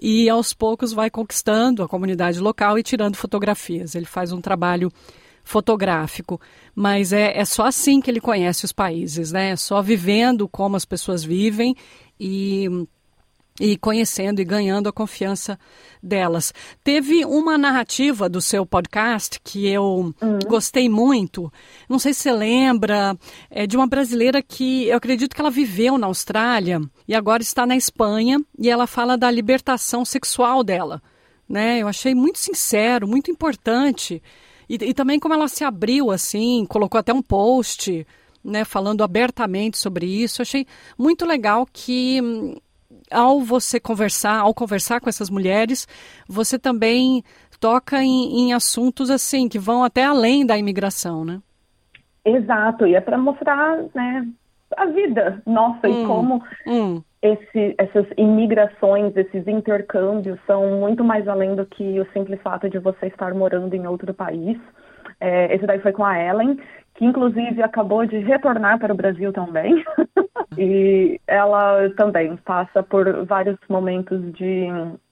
e 0.00 0.28
aos 0.28 0.52
poucos 0.52 0.92
vai 0.92 1.10
conquistando 1.10 1.82
a 1.82 1.88
comunidade 1.88 2.40
local 2.40 2.78
e 2.78 2.82
tirando 2.82 3.16
fotografias. 3.16 3.94
Ele 3.94 4.06
faz 4.06 4.32
um 4.32 4.40
trabalho 4.40 4.90
fotográfico, 5.44 6.40
mas 6.74 7.12
é, 7.12 7.38
é 7.38 7.44
só 7.44 7.66
assim 7.66 8.00
que 8.00 8.10
ele 8.10 8.20
conhece 8.20 8.64
os 8.64 8.72
países, 8.72 9.30
né? 9.30 9.50
É 9.50 9.56
só 9.56 9.80
vivendo 9.80 10.48
como 10.48 10.74
as 10.74 10.84
pessoas 10.84 11.22
vivem 11.22 11.74
e 12.18 12.66
e 13.60 13.76
conhecendo 13.76 14.40
e 14.40 14.44
ganhando 14.44 14.88
a 14.88 14.92
confiança 14.92 15.58
delas. 16.02 16.52
Teve 16.84 17.24
uma 17.24 17.56
narrativa 17.56 18.28
do 18.28 18.40
seu 18.40 18.66
podcast 18.66 19.40
que 19.42 19.66
eu 19.66 20.14
gostei 20.46 20.88
muito. 20.88 21.52
Não 21.88 21.98
sei 21.98 22.12
se 22.12 22.20
você 22.20 22.32
lembra, 22.32 23.16
é 23.50 23.66
de 23.66 23.76
uma 23.76 23.86
brasileira 23.86 24.42
que 24.42 24.86
eu 24.88 24.96
acredito 24.96 25.34
que 25.34 25.40
ela 25.40 25.50
viveu 25.50 25.96
na 25.98 26.06
Austrália 26.06 26.80
e 27.08 27.14
agora 27.14 27.42
está 27.42 27.66
na 27.66 27.76
Espanha 27.76 28.38
e 28.58 28.68
ela 28.68 28.86
fala 28.86 29.16
da 29.16 29.30
libertação 29.30 30.04
sexual 30.04 30.62
dela. 30.62 31.02
Né? 31.48 31.80
Eu 31.80 31.88
achei 31.88 32.14
muito 32.14 32.38
sincero, 32.38 33.08
muito 33.08 33.30
importante. 33.30 34.22
E, 34.68 34.74
e 34.74 34.94
também 34.94 35.18
como 35.18 35.34
ela 35.34 35.48
se 35.48 35.64
abriu 35.64 36.10
assim, 36.10 36.66
colocou 36.68 36.98
até 36.98 37.12
um 37.12 37.22
post, 37.22 38.06
né, 38.42 38.64
falando 38.64 39.02
abertamente 39.02 39.78
sobre 39.78 40.06
isso. 40.06 40.40
Eu 40.40 40.44
achei 40.44 40.66
muito 40.96 41.24
legal 41.24 41.66
que 41.72 42.20
hum, 42.22 42.56
ao 43.10 43.40
você 43.40 43.78
conversar, 43.78 44.40
ao 44.40 44.54
conversar 44.54 45.00
com 45.00 45.08
essas 45.08 45.30
mulheres, 45.30 45.86
você 46.28 46.58
também 46.58 47.22
toca 47.60 48.02
em, 48.02 48.40
em 48.40 48.52
assuntos 48.52 49.10
assim 49.10 49.48
que 49.48 49.58
vão 49.58 49.82
até 49.84 50.04
além 50.04 50.44
da 50.44 50.58
imigração, 50.58 51.24
né? 51.24 51.40
Exato, 52.24 52.86
e 52.86 52.94
é 52.94 53.00
para 53.00 53.16
mostrar, 53.16 53.78
né, 53.94 54.26
a 54.76 54.86
vida 54.86 55.40
nossa 55.46 55.88
e 55.88 55.92
Hum, 55.92 56.06
como 56.06 56.42
hum. 56.66 57.02
esse, 57.22 57.74
essas 57.78 58.06
imigrações, 58.16 59.16
esses 59.16 59.46
intercâmbios 59.46 60.38
são 60.46 60.80
muito 60.80 61.04
mais 61.04 61.28
além 61.28 61.54
do 61.54 61.64
que 61.64 62.00
o 62.00 62.06
simples 62.12 62.40
fato 62.42 62.68
de 62.68 62.78
você 62.78 63.06
estar 63.06 63.32
morando 63.32 63.74
em 63.74 63.86
outro 63.86 64.12
país. 64.12 64.58
É, 65.20 65.54
esse 65.54 65.64
daí 65.66 65.78
foi 65.80 65.92
com 65.92 66.04
a 66.04 66.18
Ellen, 66.18 66.58
que 66.96 67.04
inclusive 67.04 67.62
acabou 67.62 68.06
de 68.06 68.18
retornar 68.18 68.78
para 68.78 68.92
o 68.92 68.96
Brasil 68.96 69.32
também. 69.32 69.84
e 70.56 71.20
ela 71.26 71.90
também 71.96 72.36
passa 72.38 72.82
por 72.82 73.24
vários 73.26 73.58
momentos 73.68 74.32
de 74.32 74.68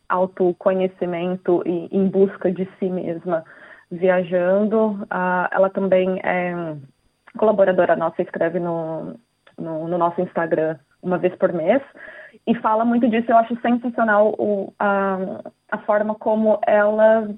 autoconhecimento 0.09 1.63
e 1.67 1.89
em 1.93 2.07
busca 2.09 2.51
de 2.51 2.69
si 2.79 2.89
mesma, 2.89 3.45
viajando. 3.91 5.07
Ah, 5.11 5.49
ela 5.53 5.71
também 5.71 6.21
é 6.25 6.75
colaboradora 7.37 7.97
nossa, 7.97 8.23
escreve 8.23 8.59
no, 8.61 9.15
no, 9.59 9.89
no 9.89 9.99
nosso 9.99 10.21
Instagram 10.21 10.77
uma 11.03 11.19
vez 11.19 11.35
por 11.37 11.53
mês 11.53 11.83
e 12.47 12.55
fala 12.57 12.85
muito 12.85 13.09
disso. 13.09 13.31
Eu 13.31 13.39
acho 13.39 13.61
sensacional 13.61 14.35
o, 14.39 14.73
a, 14.79 15.19
a 15.71 15.79
forma 15.79 16.15
como 16.15 16.59
ela 16.67 17.29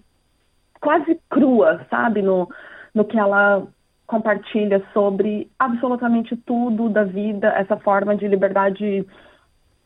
quase 0.81 1.21
crua, 1.29 1.85
sabe, 1.91 2.23
no, 2.23 2.49
no 2.95 3.05
que 3.05 3.19
ela 3.19 3.67
compartilha 4.07 4.85
sobre 4.93 5.51
absolutamente 5.59 6.37
tudo 6.37 6.89
da 6.89 7.05
vida, 7.05 7.49
essa 7.49 7.77
forma 7.77 8.17
de 8.17 8.29
liberdade 8.29 9.05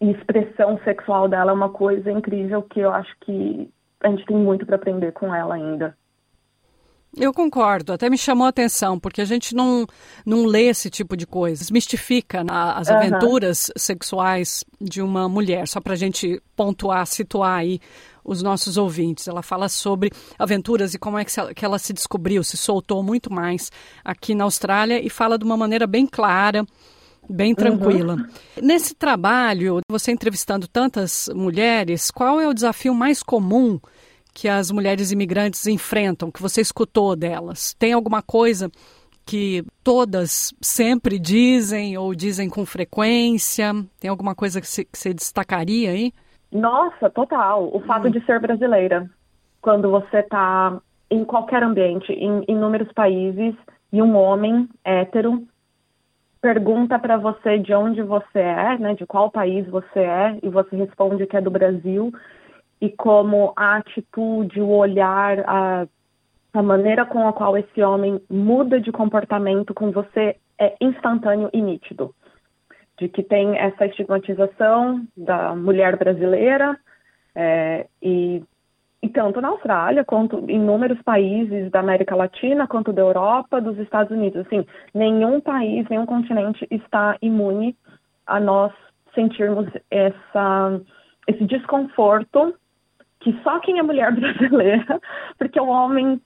e 0.00 0.11
expressão 0.11 0.78
sexual 0.85 1.28
dela 1.28 1.50
é 1.50 1.54
uma 1.54 1.70
coisa 1.70 2.11
incrível 2.11 2.62
que 2.62 2.80
eu 2.80 2.92
acho 2.92 3.14
que 3.20 3.68
a 4.02 4.09
gente 4.09 4.24
tem 4.24 4.37
muito 4.37 4.64
para 4.64 4.76
aprender 4.76 5.12
com 5.12 5.35
ela 5.35 5.54
ainda. 5.54 5.96
Eu 7.16 7.33
concordo, 7.33 7.92
até 7.92 8.09
me 8.09 8.16
chamou 8.16 8.46
a 8.46 8.50
atenção, 8.50 8.98
porque 8.98 9.20
a 9.20 9.24
gente 9.24 9.52
não, 9.52 9.85
não 10.24 10.46
lê 10.46 10.68
esse 10.68 10.88
tipo 10.88 11.16
de 11.16 11.26
coisa, 11.26 11.59
desmistifica 11.59 12.44
né, 12.44 12.50
as 12.52 12.88
Aham. 12.88 12.98
aventuras 12.98 13.72
sexuais 13.76 14.64
de 14.80 15.02
uma 15.02 15.28
mulher, 15.28 15.66
só 15.66 15.80
para 15.80 15.94
a 15.94 15.96
gente 15.96 16.40
pontuar, 16.54 17.04
situar 17.06 17.59
aí 17.59 17.80
os 18.24 18.42
nossos 18.42 18.76
ouvintes. 18.76 19.28
Ela 19.28 19.42
fala 19.42 19.68
sobre 19.68 20.11
aventuras 20.38 20.94
e 20.94 20.98
como 20.98 21.18
é 21.18 21.24
que, 21.24 21.33
se- 21.33 21.54
que 21.54 21.64
ela 21.64 21.78
se 21.78 21.92
descobriu, 21.92 22.42
se 22.44 22.56
soltou 22.56 23.02
muito 23.02 23.33
mais 23.33 23.70
aqui 24.04 24.35
na 24.35 24.44
Austrália 24.44 25.04
e 25.04 25.09
fala 25.11 25.38
de 25.38 25.44
uma 25.44 25.56
maneira 25.56 25.87
bem 25.87 26.06
clara, 26.06 26.64
bem 27.28 27.54
tranquila. 27.54 28.16
Nesse 28.61 28.94
trabalho, 28.94 29.80
você 29.90 30.11
entrevistando 30.12 30.66
tantas 30.66 31.28
mulheres, 31.35 32.11
qual 32.11 32.40
é 32.40 32.48
o 32.48 32.54
desafio 32.54 32.94
mais 32.94 33.22
comum 33.22 33.78
que 34.33 34.48
as 34.48 34.70
mulheres 34.70 35.11
imigrantes 35.11 35.66
enfrentam, 35.66 36.30
que 36.30 36.40
você 36.42 36.61
escutou 36.61 37.14
delas? 37.16 37.74
Tem 37.78 37.92
alguma 37.92 38.22
coisa 38.22 38.70
que 39.26 39.64
todas 39.85 40.52
sempre 40.61 41.18
dizem 41.18 41.96
ou 41.96 42.14
dizem 42.14 42.48
com 42.48 42.64
frequência? 42.66 43.72
Tem 44.00 44.11
alguma 44.11 44.35
coisa 44.35 44.61
que 44.61 44.66
você, 44.66 44.85
que 44.85 44.98
você 44.98 45.14
destacaria 45.14 45.90
aí? 45.90 46.12
Nossa, 46.52 47.08
total. 47.10 47.70
O 47.72 47.80
fato 47.80 48.10
de 48.10 48.24
ser 48.24 48.40
brasileira. 48.40 49.08
Quando 49.62 49.90
você 49.90 50.18
está 50.18 50.80
em 51.10 51.24
qualquer 51.24 51.62
ambiente, 51.62 52.12
em 52.12 52.44
inúmeros 52.48 52.90
países, 52.92 53.54
e 53.92 54.00
um 54.00 54.16
homem 54.16 54.68
hétero 54.84 55.44
pergunta 56.40 56.98
para 56.98 57.18
você 57.18 57.58
de 57.58 57.74
onde 57.74 58.02
você 58.02 58.38
é, 58.38 58.78
né, 58.78 58.94
de 58.94 59.04
qual 59.04 59.30
país 59.30 59.66
você 59.68 60.00
é, 60.00 60.38
e 60.42 60.48
você 60.48 60.74
responde 60.74 61.26
que 61.26 61.36
é 61.36 61.40
do 61.40 61.50
Brasil, 61.50 62.12
e 62.80 62.88
como 62.88 63.52
a 63.54 63.76
atitude, 63.76 64.60
o 64.60 64.68
olhar, 64.68 65.40
a, 65.40 65.86
a 66.54 66.62
maneira 66.62 67.04
com 67.04 67.28
a 67.28 67.32
qual 67.32 67.58
esse 67.58 67.82
homem 67.82 68.22
muda 68.30 68.80
de 68.80 68.90
comportamento 68.90 69.74
com 69.74 69.90
você 69.90 70.36
é 70.58 70.74
instantâneo 70.80 71.50
e 71.52 71.60
nítido 71.60 72.14
de 73.00 73.08
que 73.08 73.22
tem 73.22 73.56
essa 73.58 73.86
estigmatização 73.86 75.04
da 75.16 75.54
mulher 75.56 75.96
brasileira 75.96 76.78
é, 77.34 77.86
e 78.02 78.42
e 79.02 79.08
tanto 79.08 79.40
na 79.40 79.48
Austrália 79.48 80.04
quanto 80.04 80.44
em 80.46 80.56
inúmeros 80.56 81.00
países 81.02 81.70
da 81.70 81.80
América 81.80 82.14
Latina, 82.14 82.66
quanto 82.66 82.92
da 82.92 83.00
Europa, 83.00 83.58
dos 83.58 83.78
Estados 83.78 84.12
Unidos. 84.12 84.46
Assim, 84.46 84.66
nenhum 84.92 85.40
país, 85.40 85.88
nenhum 85.88 86.04
continente 86.04 86.66
está 86.70 87.16
imune 87.22 87.74
a 88.26 88.38
nós 88.38 88.72
sentirmos 89.14 89.66
essa, 89.90 90.80
esse 91.26 91.46
desconforto 91.46 92.54
que 93.20 93.32
só 93.42 93.58
quem 93.60 93.78
é 93.78 93.82
mulher 93.82 94.12
brasileira, 94.14 95.00
porque 95.38 95.58
o 95.58 95.68
homem, 95.68 96.20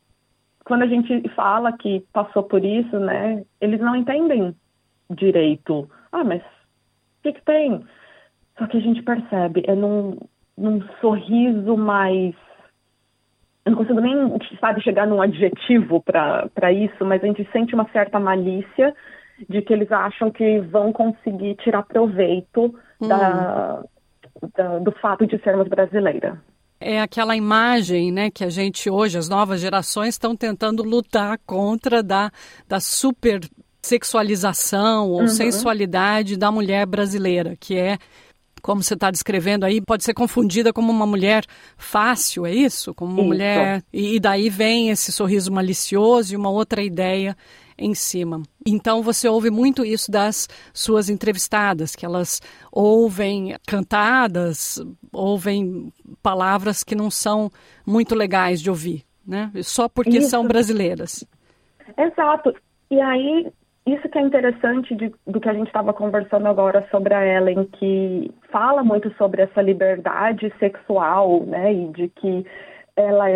quando 0.65 0.83
a 0.83 0.89
gente 0.89 1.29
fala 1.31 1.73
que 1.73 2.05
passou 2.13 2.43
por 2.43 2.65
isso, 2.65 2.99
né, 2.99 3.45
eles 3.61 3.81
não 3.81 3.95
entendem 3.95 4.55
direito. 5.11 5.89
Ah, 6.11 6.25
mas 6.25 6.43
que, 7.25 7.33
que 7.33 7.45
tem? 7.45 7.85
Só 8.59 8.67
que 8.67 8.77
a 8.77 8.81
gente 8.81 9.03
percebe, 9.03 9.65
é 9.67 9.75
num, 9.75 10.19
num 10.57 10.81
sorriso 11.01 11.77
mais 11.77 12.35
eu 13.65 13.73
não 13.73 13.79
consigo 13.79 13.99
nem, 13.99 14.15
sabe, 14.61 14.83
chegar 14.83 15.07
num 15.07 15.23
adjetivo 15.23 16.03
para 16.03 16.71
isso, 16.71 17.03
mas 17.03 17.25
a 17.25 17.27
gente 17.27 17.49
sente 17.51 17.75
uma 17.75 17.89
certa 17.93 18.21
malícia 18.21 18.95
de 19.49 19.63
que 19.63 19.73
eles 19.73 19.91
acham 19.91 20.31
que 20.31 20.61
vão 20.61 20.93
conseguir 20.93 21.55
tirar 21.57 21.83
proveito 21.83 22.75
hum. 23.01 23.09
da, 23.09 23.83
da, 24.55 24.79
do 24.81 24.93
fato 24.93 25.27
de 25.27 25.39
sermos 25.43 25.67
brasileira. 25.67 26.39
É 26.79 27.01
aquela 27.01 27.35
imagem, 27.35 28.13
né, 28.13 28.31
que 28.31 28.45
a 28.45 28.51
gente 28.51 28.91
hoje, 28.91 29.17
as 29.17 29.31
novas 29.31 29.63
gerações, 29.63 30.11
estão 30.11 30.37
tentando 30.37 30.83
lutar 30.83 31.39
contra 31.47 32.03
da, 32.03 32.31
da 32.69 32.79
super 32.81 33.41
sexualização 33.85 35.11
ou 35.11 35.21
uhum. 35.21 35.29
sensualidade 35.29 36.37
da 36.37 36.51
mulher 36.51 36.87
brasileira, 36.87 37.55
que 37.59 37.77
é 37.77 37.99
como 38.63 38.83
você 38.83 38.95
está 38.95 39.11
descrevendo 39.11 39.67
aí, 39.67 39.79
pode 39.79 40.05
ser 40.05 40.15
confundida 40.15 40.73
como 40.73 40.91
uma 40.91 41.07
mulher 41.07 41.45
fácil, 41.77 42.47
é 42.47 42.51
isso? 42.55 42.95
Como 42.95 43.13
uma 43.13 43.21
isso. 43.21 43.29
mulher. 43.29 43.85
E, 43.93 44.19
daí 44.19 44.49
vem 44.49 44.89
esse 44.89 45.13
sorriso 45.13 45.53
malicioso 45.53 46.33
e 46.33 46.37
uma 46.37 46.49
outra 46.49 46.83
ideia 46.83 47.37
em 47.77 47.95
cima. 47.95 48.43
Então 48.67 49.03
você 49.03 49.29
ouve 49.29 49.51
muito 49.51 49.85
isso 49.85 50.11
das 50.11 50.49
suas 50.73 51.11
entrevistadas, 51.11 51.95
que 51.95 52.07
elas 52.07 52.41
ouvem 52.73 53.55
cantadas, 53.67 54.83
ouvem 55.13 55.93
palavras 56.23 56.83
que 56.83 56.95
não 56.95 57.11
são 57.11 57.51
muito 57.85 58.15
legais 58.15 58.63
de 58.63 58.71
ouvir, 58.71 59.05
né? 59.27 59.51
Só 59.63 59.91
porque 59.91 60.19
isso. 60.19 60.31
são 60.31 60.47
brasileiras. 60.49 61.23
Exato. 61.99 62.55
E 62.91 62.99
aí 62.99 63.53
isso 63.87 64.09
que 64.09 64.19
é 64.19 64.23
interessante 64.23 64.95
de, 64.95 65.13
do 65.27 65.41
que 65.41 65.49
a 65.49 65.53
gente 65.53 65.67
estava 65.67 65.93
conversando 65.93 66.49
agora 66.49 66.87
sobre 66.91 67.13
a 67.13 67.25
Ellen, 67.25 67.65
que 67.67 68.33
fala 68.51 68.83
muito 68.83 69.13
sobre 69.17 69.43
essa 69.43 69.61
liberdade 69.61 70.53
sexual, 70.59 71.45
né, 71.45 71.73
e 71.73 71.89
de 71.89 72.09
que 72.09 72.47
ela 72.97 73.27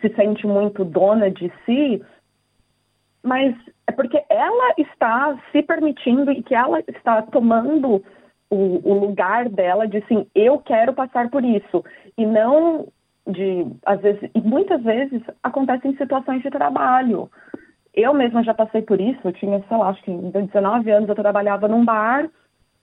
se 0.00 0.08
sente 0.14 0.46
muito 0.46 0.84
dona 0.84 1.28
de 1.30 1.52
si, 1.64 2.00
mas 3.22 3.54
é 3.86 3.92
porque 3.92 4.22
ela 4.28 4.74
está 4.78 5.36
se 5.50 5.62
permitindo 5.62 6.30
e 6.30 6.42
que 6.42 6.54
ela 6.54 6.80
está 6.80 7.22
tomando 7.22 8.02
o, 8.48 8.88
o 8.88 8.94
lugar 8.94 9.48
dela 9.48 9.88
de 9.88 9.98
assim, 9.98 10.26
eu 10.34 10.58
quero 10.58 10.92
passar 10.92 11.28
por 11.30 11.44
isso, 11.44 11.84
e 12.16 12.24
não 12.24 12.86
de, 13.26 13.66
às 13.84 14.00
vezes, 14.00 14.30
e 14.34 14.40
muitas 14.40 14.82
vezes 14.82 15.22
acontece 15.42 15.88
em 15.88 15.96
situações 15.96 16.42
de 16.42 16.50
trabalho, 16.50 17.30
eu 17.94 18.14
mesma 18.14 18.42
já 18.42 18.54
passei 18.54 18.82
por 18.82 19.00
isso, 19.00 19.20
eu 19.24 19.32
tinha, 19.32 19.62
sei 19.68 19.76
lá, 19.76 19.88
acho 19.88 20.02
que 20.02 20.12
19 20.12 20.90
anos 20.90 21.08
eu 21.08 21.14
trabalhava 21.14 21.66
num 21.68 21.84
bar, 21.84 22.28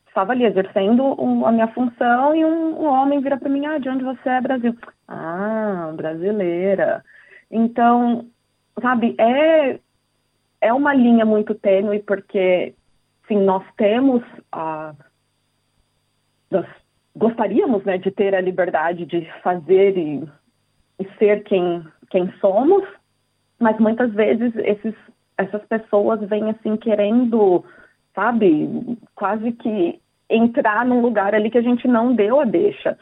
estava 0.07 0.31
ali 0.31 0.45
exercendo 0.45 1.03
um, 1.21 1.45
a 1.45 1.51
minha 1.51 1.67
função 1.67 2.35
e 2.35 2.43
um, 2.43 2.81
um 2.81 2.85
homem 2.85 3.21
vira 3.21 3.37
para 3.37 3.49
mim, 3.49 3.65
ah, 3.65 3.77
de 3.77 3.87
onde 3.87 4.03
você 4.03 4.29
é, 4.29 4.41
Brasil? 4.41 4.75
Ah, 5.07 5.91
brasileira. 5.95 7.03
Então, 7.51 8.25
sabe, 8.81 9.15
é, 9.19 9.79
é 10.59 10.73
uma 10.73 10.93
linha 10.93 11.25
muito 11.25 11.53
tênue 11.53 11.99
porque, 11.99 12.73
sim, 13.27 13.37
nós 13.37 13.63
temos 13.77 14.23
a... 14.51 14.93
Nós 16.49 16.65
gostaríamos, 17.15 17.83
né, 17.83 17.97
de 17.97 18.11
ter 18.11 18.35
a 18.35 18.41
liberdade 18.41 19.05
de 19.05 19.27
fazer 19.41 19.97
e, 19.97 20.27
e 20.99 21.17
ser 21.17 21.43
quem, 21.43 21.85
quem 22.09 22.31
somos, 22.39 22.83
mas 23.59 23.77
muitas 23.79 24.13
vezes 24.13 24.53
esses, 24.57 24.93
essas 25.37 25.63
pessoas 25.65 26.19
vêm 26.21 26.49
assim 26.49 26.77
querendo, 26.77 27.63
sabe, 28.13 28.97
quase 29.15 29.51
que 29.53 29.99
entrar 30.29 30.85
num 30.85 31.01
lugar 31.01 31.33
ali 31.33 31.49
que 31.49 31.57
a 31.57 31.63
gente 31.63 31.87
não 31.87 32.13
deu 32.13 32.39
a 32.39 32.45
deixa. 32.45 32.97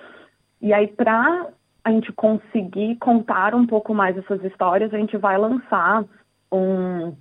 E 0.61 0.73
aí, 0.73 0.87
para 0.87 1.47
a 1.83 1.91
gente 1.91 2.11
conseguir 2.13 2.95
contar 2.97 3.53
um 3.53 3.65
pouco 3.65 3.93
mais 3.93 4.17
essas 4.17 4.43
histórias, 4.43 4.93
a 4.93 4.97
gente 4.97 5.17
vai 5.17 5.37
lançar 5.37 6.03
um 6.51 7.13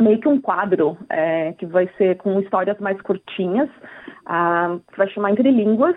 meio 0.00 0.20
que 0.20 0.28
um 0.28 0.40
quadro 0.40 0.96
é, 1.08 1.52
que 1.54 1.66
vai 1.66 1.88
ser 1.98 2.16
com 2.18 2.38
histórias 2.40 2.78
mais 2.78 3.00
curtinhas, 3.02 3.68
uh, 3.68 4.78
que 4.90 4.96
vai 4.96 5.08
chamar 5.08 5.32
Entre 5.32 5.50
Línguas, 5.50 5.96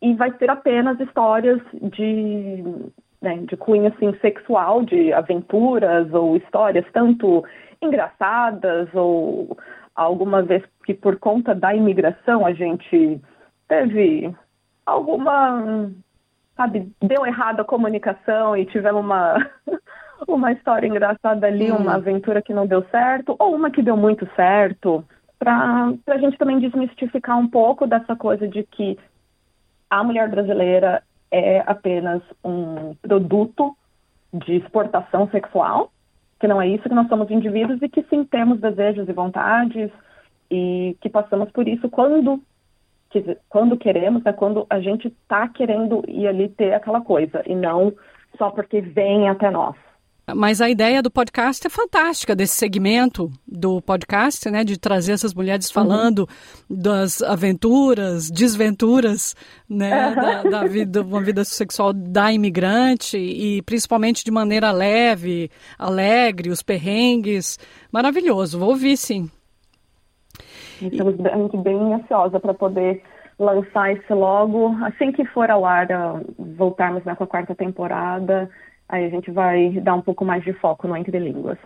e 0.00 0.14
vai 0.14 0.36
ser 0.38 0.50
apenas 0.50 0.98
histórias 0.98 1.60
de 1.74 2.64
né, 3.22 3.36
de 3.48 3.56
cunho 3.56 3.86
assim 3.86 4.12
sexual, 4.20 4.82
de 4.82 5.12
aventuras 5.12 6.12
ou 6.12 6.36
histórias 6.36 6.84
tanto 6.92 7.44
engraçadas 7.80 8.88
ou 8.92 9.56
alguma 9.94 10.42
vez 10.42 10.62
que 10.84 10.92
por 10.92 11.18
conta 11.18 11.54
da 11.54 11.74
imigração 11.74 12.44
a 12.44 12.52
gente 12.52 13.20
teve 13.68 14.34
alguma 14.84 15.90
sabe 16.56 16.92
deu 17.00 17.24
errado 17.24 17.60
a 17.60 17.64
comunicação 17.64 18.56
e 18.56 18.66
tivemos 18.66 19.00
uma 19.00 19.36
uma 20.26 20.52
história 20.52 20.86
engraçada 20.86 21.46
ali, 21.46 21.70
hum. 21.70 21.76
uma 21.76 21.94
aventura 21.94 22.42
que 22.42 22.54
não 22.54 22.66
deu 22.66 22.84
certo 22.90 23.36
ou 23.38 23.54
uma 23.54 23.70
que 23.70 23.82
deu 23.82 23.96
muito 23.96 24.28
certo 24.34 25.04
para 25.38 25.92
a 26.06 26.18
gente 26.18 26.38
também 26.38 26.60
desmistificar 26.60 27.38
um 27.38 27.48
pouco 27.48 27.86
dessa 27.86 28.14
coisa 28.14 28.46
de 28.46 28.62
que 28.62 28.98
a 29.90 30.02
mulher 30.02 30.28
brasileira 30.28 31.02
é 31.32 31.64
apenas 31.66 32.22
um 32.44 32.94
produto 33.00 33.74
de 34.32 34.56
exportação 34.56 35.28
sexual, 35.30 35.90
que 36.38 36.46
não 36.46 36.60
é 36.60 36.68
isso, 36.68 36.84
que 36.88 36.94
nós 36.94 37.08
somos 37.08 37.30
indivíduos 37.30 37.80
e 37.80 37.88
que 37.88 38.02
sim 38.04 38.24
temos 38.24 38.60
desejos 38.60 39.08
e 39.08 39.12
vontades 39.12 39.90
e 40.50 40.96
que 41.00 41.08
passamos 41.08 41.50
por 41.50 41.66
isso 41.66 41.88
quando 41.88 42.40
quando 43.50 43.76
queremos, 43.76 44.24
é 44.24 44.32
quando 44.32 44.66
a 44.70 44.80
gente 44.80 45.08
está 45.08 45.46
querendo 45.46 46.02
ir 46.08 46.26
ali 46.26 46.48
ter 46.48 46.72
aquela 46.72 47.02
coisa 47.02 47.42
e 47.46 47.54
não 47.54 47.92
só 48.38 48.50
porque 48.50 48.80
vem 48.80 49.28
até 49.28 49.50
nós. 49.50 49.76
Mas 50.34 50.60
a 50.60 50.68
ideia 50.68 51.02
do 51.02 51.10
podcast 51.10 51.66
é 51.66 51.70
fantástica, 51.70 52.34
desse 52.34 52.56
segmento 52.56 53.30
do 53.46 53.80
podcast, 53.82 54.50
né? 54.50 54.64
De 54.64 54.78
trazer 54.78 55.12
essas 55.12 55.34
mulheres 55.34 55.68
uhum. 55.68 55.74
falando 55.74 56.18
uhum. 56.20 56.76
das 56.76 57.22
aventuras, 57.22 58.30
desventuras, 58.30 59.34
né? 59.68 60.08
Uhum. 60.08 60.14
Da, 60.14 60.42
da, 60.42 60.64
vida, 60.66 61.02
uma 61.02 61.20
vida 61.20 61.44
sexual 61.44 61.92
da 61.92 62.32
imigrante 62.32 63.16
e 63.16 63.62
principalmente 63.62 64.24
de 64.24 64.30
maneira 64.30 64.70
leve, 64.70 65.50
alegre, 65.78 66.50
os 66.50 66.62
perrengues. 66.62 67.58
Maravilhoso, 67.92 68.58
vou 68.58 68.70
ouvir 68.70 68.96
sim. 68.96 69.30
Estamos 70.80 71.16
bem, 71.16 71.62
bem 71.62 71.94
ansiosa 71.94 72.40
para 72.40 72.54
poder 72.54 73.02
lançar 73.38 73.92
esse 73.92 74.12
logo 74.12 74.76
assim 74.84 75.12
que 75.12 75.24
for 75.26 75.50
ao 75.50 75.64
ar, 75.64 75.86
voltarmos 76.38 77.04
na 77.04 77.16
quarta 77.16 77.54
temporada 77.54 78.50
Aí 78.92 79.06
a 79.06 79.08
gente 79.08 79.30
vai 79.30 79.70
dar 79.80 79.94
um 79.94 80.02
pouco 80.02 80.22
mais 80.22 80.44
de 80.44 80.52
foco 80.52 80.86
no 80.86 80.94
Entre 80.94 81.18
Línguas. 81.18 81.56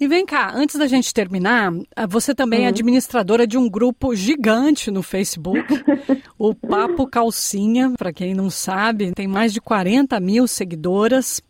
E 0.00 0.08
vem 0.08 0.26
cá, 0.26 0.50
antes 0.52 0.74
da 0.74 0.88
gente 0.88 1.14
terminar, 1.14 1.72
ah, 1.94 2.06
você 2.08 2.34
também 2.34 2.60
é 2.60 2.62
uhum. 2.64 2.68
administradora 2.70 3.46
de 3.46 3.56
um 3.56 3.68
grupo 3.70 4.16
gigante 4.16 4.90
no 4.90 5.00
Facebook, 5.00 5.64
o 6.36 6.52
Papo 6.56 7.06
Calcinha. 7.06 7.92
Para 7.96 8.12
quem 8.12 8.34
não 8.34 8.50
sabe, 8.50 9.12
tem 9.12 9.28
mais 9.28 9.52
de 9.52 9.60
40 9.60 10.18
mil 10.18 10.48
seguidoras, 10.48 11.40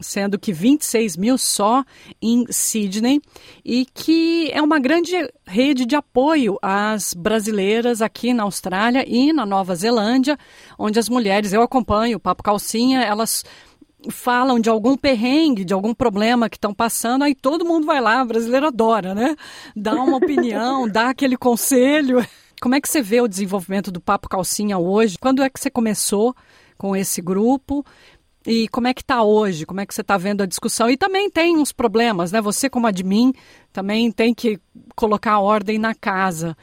sendo 0.00 0.38
que 0.38 0.50
26 0.50 1.16
mil 1.18 1.36
só 1.36 1.84
em 2.20 2.44
Sydney, 2.50 3.20
e 3.62 3.84
que 3.84 4.50
é 4.50 4.62
uma 4.62 4.78
grande 4.78 5.14
rede 5.46 5.84
de 5.84 5.94
apoio 5.96 6.58
às 6.62 7.12
brasileiras 7.12 8.00
aqui 8.00 8.32
na 8.32 8.44
Austrália 8.44 9.04
e 9.06 9.30
na 9.30 9.44
Nova 9.44 9.74
Zelândia, 9.74 10.38
onde 10.78 10.98
as 10.98 11.08
mulheres, 11.08 11.52
eu 11.52 11.60
acompanho 11.60 12.16
o 12.16 12.20
Papo 12.20 12.42
Calcinha, 12.42 13.02
elas 13.02 13.44
falam 14.10 14.60
de 14.60 14.68
algum 14.68 14.96
perrengue, 14.96 15.64
de 15.64 15.72
algum 15.74 15.94
problema 15.94 16.48
que 16.48 16.56
estão 16.56 16.74
passando, 16.74 17.22
aí 17.22 17.34
todo 17.34 17.64
mundo 17.64 17.86
vai 17.86 18.00
lá, 18.00 18.22
o 18.22 18.26
brasileiro 18.26 18.66
adora, 18.66 19.14
né? 19.14 19.36
Dá 19.74 19.94
uma 19.94 20.16
opinião, 20.16 20.86
dá 20.88 21.10
aquele 21.10 21.36
conselho. 21.36 22.24
Como 22.60 22.74
é 22.74 22.80
que 22.80 22.88
você 22.88 23.02
vê 23.02 23.20
o 23.20 23.28
desenvolvimento 23.28 23.90
do 23.90 24.00
Papo 24.00 24.28
Calcinha 24.28 24.78
hoje? 24.78 25.18
Quando 25.18 25.42
é 25.42 25.50
que 25.50 25.60
você 25.60 25.70
começou 25.70 26.34
com 26.78 26.94
esse 26.94 27.20
grupo? 27.20 27.84
E 28.46 28.68
como 28.68 28.86
é 28.86 28.94
que 28.94 29.02
está 29.02 29.22
hoje? 29.22 29.66
Como 29.66 29.80
é 29.80 29.86
que 29.86 29.92
você 29.92 30.02
está 30.02 30.16
vendo 30.16 30.42
a 30.42 30.46
discussão? 30.46 30.88
E 30.88 30.96
também 30.96 31.28
tem 31.28 31.56
uns 31.56 31.72
problemas, 31.72 32.30
né? 32.30 32.40
Você 32.40 32.70
como 32.70 32.86
admin 32.86 33.32
também 33.72 34.12
tem 34.12 34.32
que 34.32 34.60
colocar 34.94 35.40
ordem 35.40 35.78
na 35.78 35.94
casa. 35.94 36.56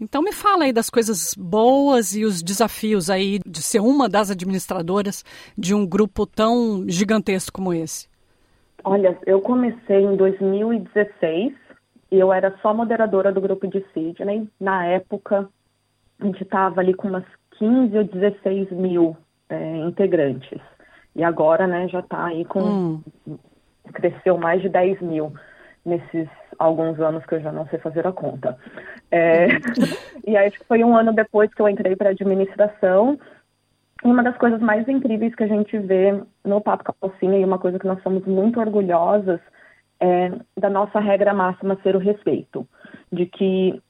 Então 0.00 0.22
me 0.22 0.32
fala 0.32 0.64
aí 0.64 0.72
das 0.72 0.90
coisas 0.90 1.34
boas 1.34 2.14
e 2.14 2.24
os 2.24 2.42
desafios 2.42 3.08
aí 3.08 3.38
de 3.46 3.62
ser 3.62 3.80
uma 3.80 4.08
das 4.08 4.30
administradoras 4.30 5.24
de 5.56 5.74
um 5.74 5.86
grupo 5.86 6.26
tão 6.26 6.84
gigantesco 6.86 7.56
como 7.56 7.72
esse. 7.72 8.06
Olha, 8.84 9.18
eu 9.26 9.40
comecei 9.40 10.02
em 10.02 10.16
2016 10.16 11.54
e 12.12 12.18
eu 12.18 12.32
era 12.32 12.54
só 12.60 12.74
moderadora 12.74 13.32
do 13.32 13.40
grupo 13.40 13.66
de 13.66 13.84
Sydney. 13.92 14.48
Na 14.60 14.84
época, 14.84 15.48
a 16.20 16.24
gente 16.24 16.42
estava 16.42 16.80
ali 16.80 16.94
com 16.94 17.08
umas 17.08 17.24
15 17.58 17.96
ou 17.96 18.04
16 18.04 18.70
mil 18.72 19.16
é, 19.48 19.76
integrantes. 19.78 20.60
E 21.14 21.24
agora, 21.24 21.66
né, 21.66 21.88
já 21.88 22.00
está 22.00 22.26
aí 22.26 22.44
com. 22.44 22.60
Hum. 22.60 23.38
cresceu 23.94 24.36
mais 24.36 24.60
de 24.60 24.68
10 24.68 25.00
mil 25.00 25.32
nesses 25.86 26.28
alguns 26.58 26.98
anos 27.00 27.24
que 27.24 27.36
eu 27.36 27.40
já 27.40 27.52
não 27.52 27.66
sei 27.68 27.78
fazer 27.78 28.06
a 28.06 28.12
conta. 28.12 28.58
É, 29.10 29.46
e 30.26 30.36
aí 30.36 30.50
foi 30.66 30.82
um 30.82 30.96
ano 30.96 31.12
depois 31.12 31.52
que 31.54 31.62
eu 31.62 31.68
entrei 31.68 31.94
para 31.94 32.10
administração. 32.10 33.18
E 34.04 34.08
uma 34.08 34.22
das 34.22 34.36
coisas 34.36 34.60
mais 34.60 34.86
incríveis 34.88 35.34
que 35.34 35.44
a 35.44 35.46
gente 35.46 35.78
vê 35.78 36.20
no 36.44 36.60
Papo 36.60 36.92
Calcinha, 37.00 37.38
e 37.38 37.44
uma 37.44 37.58
coisa 37.58 37.78
que 37.78 37.86
nós 37.86 38.02
somos 38.02 38.26
muito 38.26 38.60
orgulhosas, 38.60 39.40
é 40.00 40.32
da 40.58 40.68
nossa 40.68 41.00
regra 41.00 41.32
máxima 41.32 41.78
ser 41.82 41.96
o 41.96 42.00
respeito. 42.00 42.66
De 43.10 43.24
que 43.24 43.80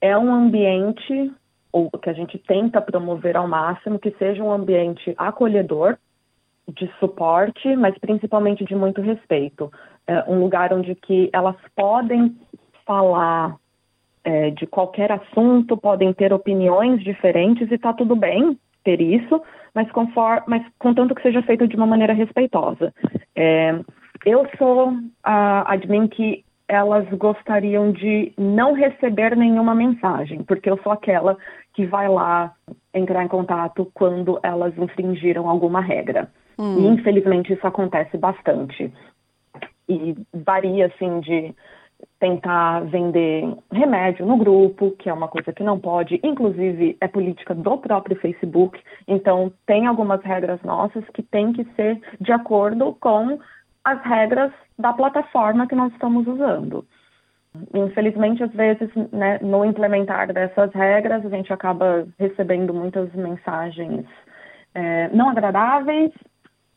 é 0.00 0.16
um 0.16 0.32
ambiente, 0.32 1.32
ou 1.72 1.90
que 1.90 2.10
a 2.10 2.12
gente 2.12 2.38
tenta 2.38 2.80
promover 2.80 3.36
ao 3.36 3.48
máximo, 3.48 3.98
que 3.98 4.10
seja 4.12 4.44
um 4.44 4.52
ambiente 4.52 5.14
acolhedor, 5.16 5.96
de 6.68 6.86
suporte, 7.00 7.74
mas 7.76 7.96
principalmente 7.98 8.62
de 8.62 8.74
muito 8.74 9.00
respeito 9.00 9.72
é, 10.08 10.24
um 10.26 10.40
lugar 10.40 10.72
onde 10.72 10.94
que 10.94 11.28
elas 11.34 11.56
podem 11.76 12.34
falar 12.86 13.56
é, 14.24 14.50
de 14.50 14.66
qualquer 14.66 15.12
assunto, 15.12 15.76
podem 15.76 16.12
ter 16.14 16.32
opiniões 16.32 17.04
diferentes 17.04 17.70
e 17.70 17.74
está 17.74 17.92
tudo 17.92 18.16
bem 18.16 18.58
ter 18.82 19.02
isso, 19.02 19.42
mas, 19.74 19.90
conforme, 19.92 20.42
mas 20.46 20.62
contanto 20.78 21.14
que 21.14 21.20
seja 21.20 21.42
feito 21.42 21.68
de 21.68 21.76
uma 21.76 21.86
maneira 21.86 22.14
respeitosa. 22.14 22.92
É, 23.36 23.78
eu 24.24 24.48
sou 24.56 24.94
a 25.22 25.70
admin 25.70 26.08
que 26.08 26.42
elas 26.66 27.06
gostariam 27.10 27.92
de 27.92 28.32
não 28.36 28.72
receber 28.72 29.36
nenhuma 29.36 29.74
mensagem, 29.74 30.42
porque 30.42 30.70
eu 30.70 30.78
sou 30.82 30.90
aquela 30.90 31.36
que 31.74 31.84
vai 31.86 32.08
lá 32.08 32.52
entrar 32.94 33.24
em 33.24 33.28
contato 33.28 33.90
quando 33.92 34.40
elas 34.42 34.76
infringiram 34.78 35.48
alguma 35.48 35.80
regra. 35.80 36.30
Hum. 36.58 36.78
E 36.78 36.86
infelizmente 36.88 37.52
isso 37.52 37.66
acontece 37.66 38.16
bastante 38.16 38.92
e 39.88 40.16
varia 40.32 40.86
assim 40.86 41.20
de 41.20 41.54
tentar 42.20 42.80
vender 42.80 43.44
remédio 43.72 44.26
no 44.26 44.36
grupo, 44.36 44.92
que 44.92 45.08
é 45.08 45.12
uma 45.12 45.28
coisa 45.28 45.52
que 45.52 45.62
não 45.62 45.78
pode, 45.78 46.20
inclusive 46.22 46.96
é 47.00 47.08
política 47.08 47.54
do 47.54 47.78
próprio 47.78 48.16
Facebook. 48.16 48.80
Então, 49.06 49.52
tem 49.66 49.86
algumas 49.86 50.22
regras 50.22 50.60
nossas 50.62 51.04
que 51.14 51.22
tem 51.22 51.52
que 51.52 51.64
ser 51.74 52.00
de 52.20 52.32
acordo 52.32 52.96
com 53.00 53.38
as 53.84 54.02
regras 54.02 54.52
da 54.78 54.92
plataforma 54.92 55.66
que 55.66 55.74
nós 55.74 55.92
estamos 55.92 56.26
usando. 56.26 56.84
Infelizmente, 57.74 58.42
às 58.42 58.52
vezes, 58.52 58.90
né, 59.12 59.38
no 59.40 59.64
implementar 59.64 60.32
dessas 60.32 60.72
regras, 60.72 61.24
a 61.24 61.28
gente 61.28 61.52
acaba 61.52 62.06
recebendo 62.18 62.74
muitas 62.74 63.12
mensagens 63.14 64.04
é, 64.74 65.08
não 65.08 65.30
agradáveis, 65.30 66.12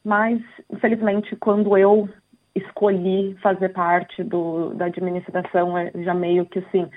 mas, 0.03 0.41
infelizmente, 0.72 1.36
quando 1.36 1.78
eu 1.78 2.09
escolhi 2.56 3.36
fazer 3.41 3.70
parte 3.70 4.24
do, 4.24 4.74
da 4.74 4.86
administração, 4.86 5.78
é 5.78 5.91
já 5.95 6.14
meio 6.14 6.45
que 6.45 6.60
assim, 6.60 6.89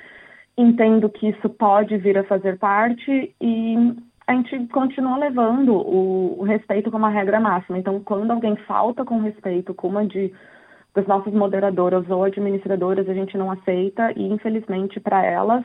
entendo 0.56 1.08
que 1.08 1.28
isso 1.28 1.48
pode 1.48 1.96
vir 1.96 2.18
a 2.18 2.24
fazer 2.24 2.58
parte 2.58 3.34
e 3.40 3.94
a 4.26 4.32
gente 4.34 4.66
continua 4.68 5.18
levando 5.18 5.74
o, 5.74 6.40
o 6.40 6.42
respeito 6.44 6.90
como 6.90 7.06
a 7.06 7.10
regra 7.10 7.38
máxima. 7.38 7.78
Então, 7.78 8.00
quando 8.00 8.30
alguém 8.30 8.56
falta 8.66 9.04
com 9.04 9.20
respeito 9.20 9.74
com 9.74 9.88
uma 9.88 10.06
de 10.06 10.32
das 10.94 11.06
nossas 11.08 11.34
moderadoras 11.34 12.08
ou 12.08 12.22
administradoras, 12.22 13.08
a 13.08 13.14
gente 13.14 13.36
não 13.36 13.50
aceita 13.50 14.12
e, 14.14 14.22
infelizmente, 14.28 15.00
para 15.00 15.24
elas 15.26 15.64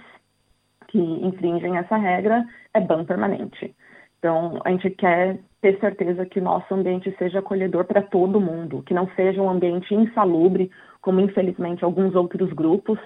que 0.87 0.97
infringem 0.97 1.77
essa 1.77 1.95
regra, 1.97 2.43
é 2.73 2.81
ban 2.81 3.05
permanente. 3.05 3.75
Então, 4.19 4.59
a 4.63 4.69
gente 4.71 4.89
quer 4.91 5.39
ter 5.61 5.79
certeza 5.79 6.25
que 6.25 6.39
nosso 6.39 6.73
ambiente 6.73 7.13
seja 7.17 7.39
acolhedor 7.39 7.85
para 7.85 8.01
todo 8.01 8.39
mundo, 8.39 8.83
que 8.83 8.93
não 8.93 9.09
seja 9.15 9.41
um 9.41 9.49
ambiente 9.49 9.93
insalubre, 9.95 10.69
como 11.01 11.21
infelizmente 11.21 11.83
alguns 11.83 12.13
outros 12.15 12.51
grupos 12.53 12.99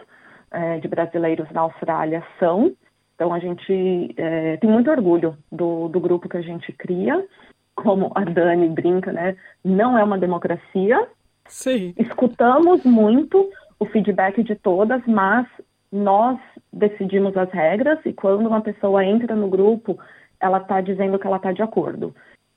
é, 0.51 0.79
de 0.79 0.87
brasileiros 0.87 1.49
na 1.51 1.61
Austrália 1.61 2.23
são. 2.39 2.73
Então 3.15 3.33
a 3.33 3.39
gente 3.39 4.13
é, 4.17 4.57
tem 4.57 4.69
muito 4.69 4.89
orgulho 4.89 5.37
do, 5.51 5.87
do 5.87 5.99
grupo 5.99 6.27
que 6.27 6.37
a 6.37 6.41
gente 6.41 6.71
cria, 6.73 7.23
como 7.75 8.11
a 8.15 8.23
Dani 8.23 8.69
brinca, 8.69 9.11
né? 9.11 9.35
Não 9.63 9.97
é 9.97 10.03
uma 10.03 10.17
democracia. 10.17 11.07
Sim. 11.47 11.93
Escutamos 11.97 12.83
muito 12.83 13.49
o 13.79 13.85
feedback 13.85 14.43
de 14.43 14.55
todas, 14.55 15.01
mas 15.05 15.47
nós 15.91 16.39
decidimos 16.71 17.35
as 17.37 17.51
regras 17.51 17.99
e 18.05 18.13
quando 18.13 18.47
uma 18.47 18.61
pessoa 18.61 19.05
entra 19.05 19.35
no 19.35 19.47
grupo, 19.47 19.99
ela 20.43 20.59
está 20.59 20.81
dizendo 20.81 21.17
que 21.17 21.25
ela 21.25 21.37
está 21.37 21.51
de 21.51 21.61
acordo 21.61 22.13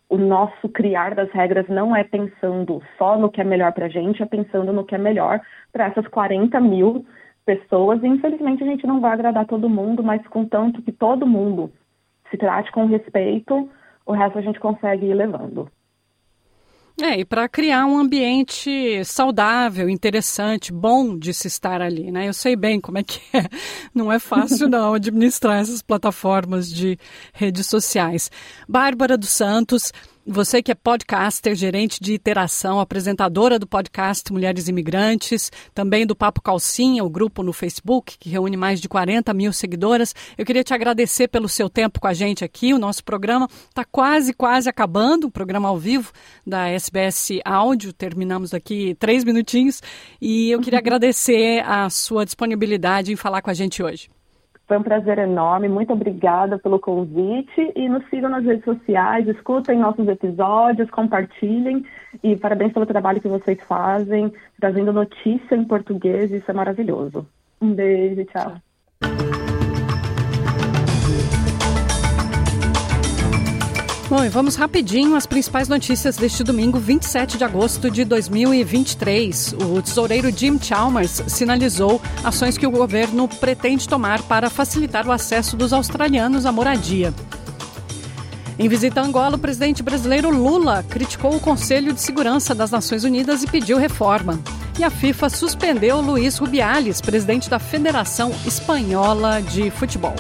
o 0.09 0.17
nosso 0.17 0.69
criar 0.69 1.15
das 1.15 1.31
regras 1.33 1.69
não 1.69 1.95
é 1.95 2.05
pensando 2.05 2.83
só 2.97 3.19
no 3.19 3.31
que 3.31 3.41
é 3.41 3.45
melhor 3.45 3.73
para 3.73 3.87
a 3.87 3.89
gente, 3.89 4.23
é 4.23 4.27
pensando 4.27 4.73
no 4.73 4.85
que 4.85 4.95
é 4.95 4.99
melhor 4.99 5.41
para 5.73 5.87
essas 5.87 6.07
40 6.09 6.61
mil 6.61 7.05
pessoas. 7.45 8.03
E, 8.03 8.07
infelizmente, 8.07 8.63
a 8.63 8.67
gente 8.67 8.87
não 8.87 9.01
vai 9.01 9.13
agradar 9.13 9.47
todo 9.47 9.69
mundo, 9.69 10.03
mas 10.03 10.25
contanto 10.29 10.83
que 10.83 10.93
todo 10.93 11.27
mundo 11.27 11.73
se 12.31 12.37
trate 12.37 12.71
com 12.73 12.87
respeito, 12.87 13.69
o 14.05 14.13
resto 14.13 14.39
a 14.39 14.43
gente 14.43 14.61
consegue 14.61 15.07
ir 15.07 15.15
levando. 15.15 15.69
É, 17.01 17.21
e 17.21 17.25
para 17.27 17.47
criar 17.47 17.85
um 17.85 17.99
ambiente 17.99 19.05
saudável, 19.05 19.87
interessante, 19.89 20.73
bom 20.73 21.19
de 21.19 21.35
se 21.35 21.47
estar 21.47 21.83
ali, 21.83 22.11
né? 22.11 22.27
Eu 22.27 22.33
sei 22.33 22.57
bem 22.57 22.81
como 22.81 22.97
é 22.97 23.03
que 23.03 23.21
é. 23.37 23.45
Não 23.95 24.11
é 24.11 24.19
fácil 24.19 24.67
não 24.67 24.95
administrar 24.95 25.59
essas 25.59 25.83
plataformas 25.83 26.73
de 26.73 26.99
redes 27.35 27.67
sociais. 27.67 28.31
Bárbara 28.67 29.19
dos 29.19 29.29
Santos, 29.29 29.93
você 30.27 30.61
que 30.61 30.73
é 30.73 30.75
podcaster, 30.75 31.55
gerente 31.55 32.01
de 32.01 32.15
interação, 32.15 32.81
apresentadora 32.81 33.59
do 33.59 33.67
podcast 33.67 34.33
Mulheres 34.33 34.67
Imigrantes, 34.67 35.53
também 35.73 36.05
do 36.05 36.17
Papo 36.17 36.43
Calcinha, 36.43 37.05
o 37.05 37.09
grupo 37.09 37.45
no 37.45 37.53
Facebook, 37.53 38.19
que 38.19 38.29
reúne 38.29 38.57
mais 38.57 38.81
de 38.81 38.89
40 38.89 39.33
mil 39.33 39.53
seguidoras. 39.53 40.15
Eu 40.37 40.45
queria 40.45 40.65
te 40.65 40.75
agradecer 40.75 41.29
pelo 41.29 41.49
seu 41.49 41.71
tempo 41.71 42.01
com 42.01 42.09
a 42.09 42.13
gente 42.13 42.45
aqui. 42.45 42.75
O 42.75 42.79
nosso 42.79 43.05
programa 43.05 43.49
está 43.69 43.85
quase, 43.85 44.33
quase 44.33 44.69
acabando, 44.69 45.29
o 45.29 45.31
programa 45.31 45.69
ao 45.69 45.79
vivo 45.79 46.11
da 46.45 46.69
SBS 46.69 47.41
Áudio. 47.45 47.93
Terminamos 47.93 48.53
aqui 48.53 48.97
três 48.99 49.23
minutinhos. 49.23 49.81
E 50.21 50.51
eu 50.51 50.61
queria 50.61 50.81
agradecer 50.81 51.63
a 51.65 51.89
sua 51.89 52.25
disponibilidade 52.25 53.13
em 53.13 53.17
falar 53.17 53.43
com 53.43 53.51
a 53.51 53.55
gente 53.55 53.81
hoje. 53.81 54.16
Foi 54.67 54.77
um 54.77 54.83
prazer 54.83 55.19
enorme. 55.19 55.69
Muito 55.69 55.93
obrigada 55.93 56.59
pelo 56.59 56.81
convite 56.81 57.73
e 57.77 57.89
nos 57.89 58.05
sigam 58.11 58.29
nas 58.29 58.45
redes 58.45 58.65
sociais, 58.65 59.29
escutem 59.29 59.79
nossos 59.79 60.07
episódios, 60.09 60.91
compartilhem 60.91 61.85
e 62.23 62.37
parabéns 62.37 62.73
pelo 62.73 62.87
trabalho 62.87 63.21
que 63.21 63.29
vocês 63.29 63.59
fazem, 63.63 64.33
trazendo 64.59 64.93
notícia 64.93 65.55
em 65.55 65.65
português. 65.65 66.33
Isso 66.33 66.51
é 66.51 66.55
maravilhoso. 66.55 67.27
Um 67.61 67.73
beijo, 67.73 68.25
tchau. 68.25 69.46
Bom, 74.09 74.25
e 74.25 74.29
vamos 74.29 74.55
rapidinho 74.55 75.17
às 75.17 75.27
principais 75.27 75.67
notícias 75.67 76.17
deste 76.17 76.45
domingo, 76.45 76.79
27 76.79 77.37
de 77.37 77.43
agosto 77.43 77.91
de 77.91 78.05
2023. 78.05 79.55
O 79.55 79.83
tesoureiro 79.83 80.31
Jim 80.31 80.61
Chalmers 80.63 81.25
sinalizou 81.27 82.01
ações 82.23 82.57
que 82.57 82.65
o 82.65 82.71
governo 82.71 83.27
pretende 83.27 83.89
tomar 83.89 84.23
para 84.23 84.49
facilitar 84.49 85.09
o 85.09 85.11
acesso 85.11 85.57
dos 85.57 85.73
australianos 85.73 86.47
à 86.47 86.53
moradia. 86.53 87.13
Em 88.57 88.69
visita 88.69 89.01
a 89.01 89.05
Angola, 89.05 89.35
o 89.35 89.41
presidente 89.41 89.83
brasileiro 89.83 90.31
Lula 90.31 90.85
criticou 90.89 91.35
o 91.35 91.41
Conselho 91.41 91.93
de 91.93 92.01
Segurança 92.01 92.55
das 92.55 92.71
Nações 92.71 93.03
Unidas 93.03 93.43
e 93.43 93.49
pediu 93.49 93.77
reforma. 93.77 94.39
E 94.79 94.85
a 94.85 94.91
FIFA 94.91 95.29
suspendeu 95.29 96.01
Luiz 96.01 96.39
Rubiales, 96.39 97.01
presidente 97.01 97.51
da 97.51 97.59
Federação 97.59 98.33
Espanhola 98.47 99.43
de 99.43 99.69
Futebol. 99.69 100.15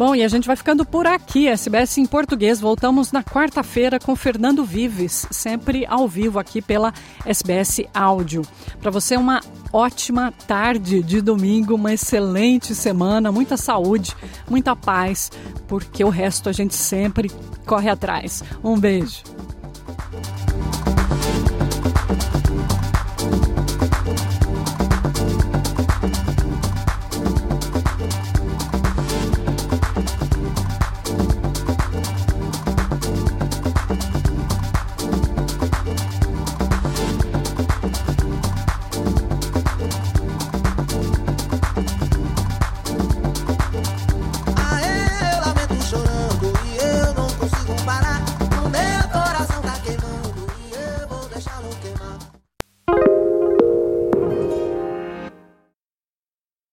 Bom, 0.00 0.14
e 0.14 0.24
a 0.24 0.28
gente 0.28 0.46
vai 0.46 0.56
ficando 0.56 0.82
por 0.82 1.06
aqui, 1.06 1.46
SBS 1.46 1.98
em 1.98 2.06
português. 2.06 2.58
Voltamos 2.58 3.12
na 3.12 3.22
quarta-feira 3.22 3.98
com 3.98 4.16
Fernando 4.16 4.64
Vives, 4.64 5.26
sempre 5.30 5.84
ao 5.84 6.08
vivo 6.08 6.38
aqui 6.38 6.62
pela 6.62 6.90
SBS 7.26 7.82
Áudio. 7.92 8.40
Para 8.80 8.90
você, 8.90 9.14
uma 9.14 9.42
ótima 9.70 10.32
tarde 10.46 11.02
de 11.02 11.20
domingo, 11.20 11.74
uma 11.74 11.92
excelente 11.92 12.74
semana, 12.74 13.30
muita 13.30 13.58
saúde, 13.58 14.16
muita 14.48 14.74
paz, 14.74 15.30
porque 15.68 16.02
o 16.02 16.08
resto 16.08 16.48
a 16.48 16.52
gente 16.52 16.74
sempre 16.74 17.30
corre 17.66 17.90
atrás. 17.90 18.42
Um 18.64 18.80
beijo. 18.80 19.22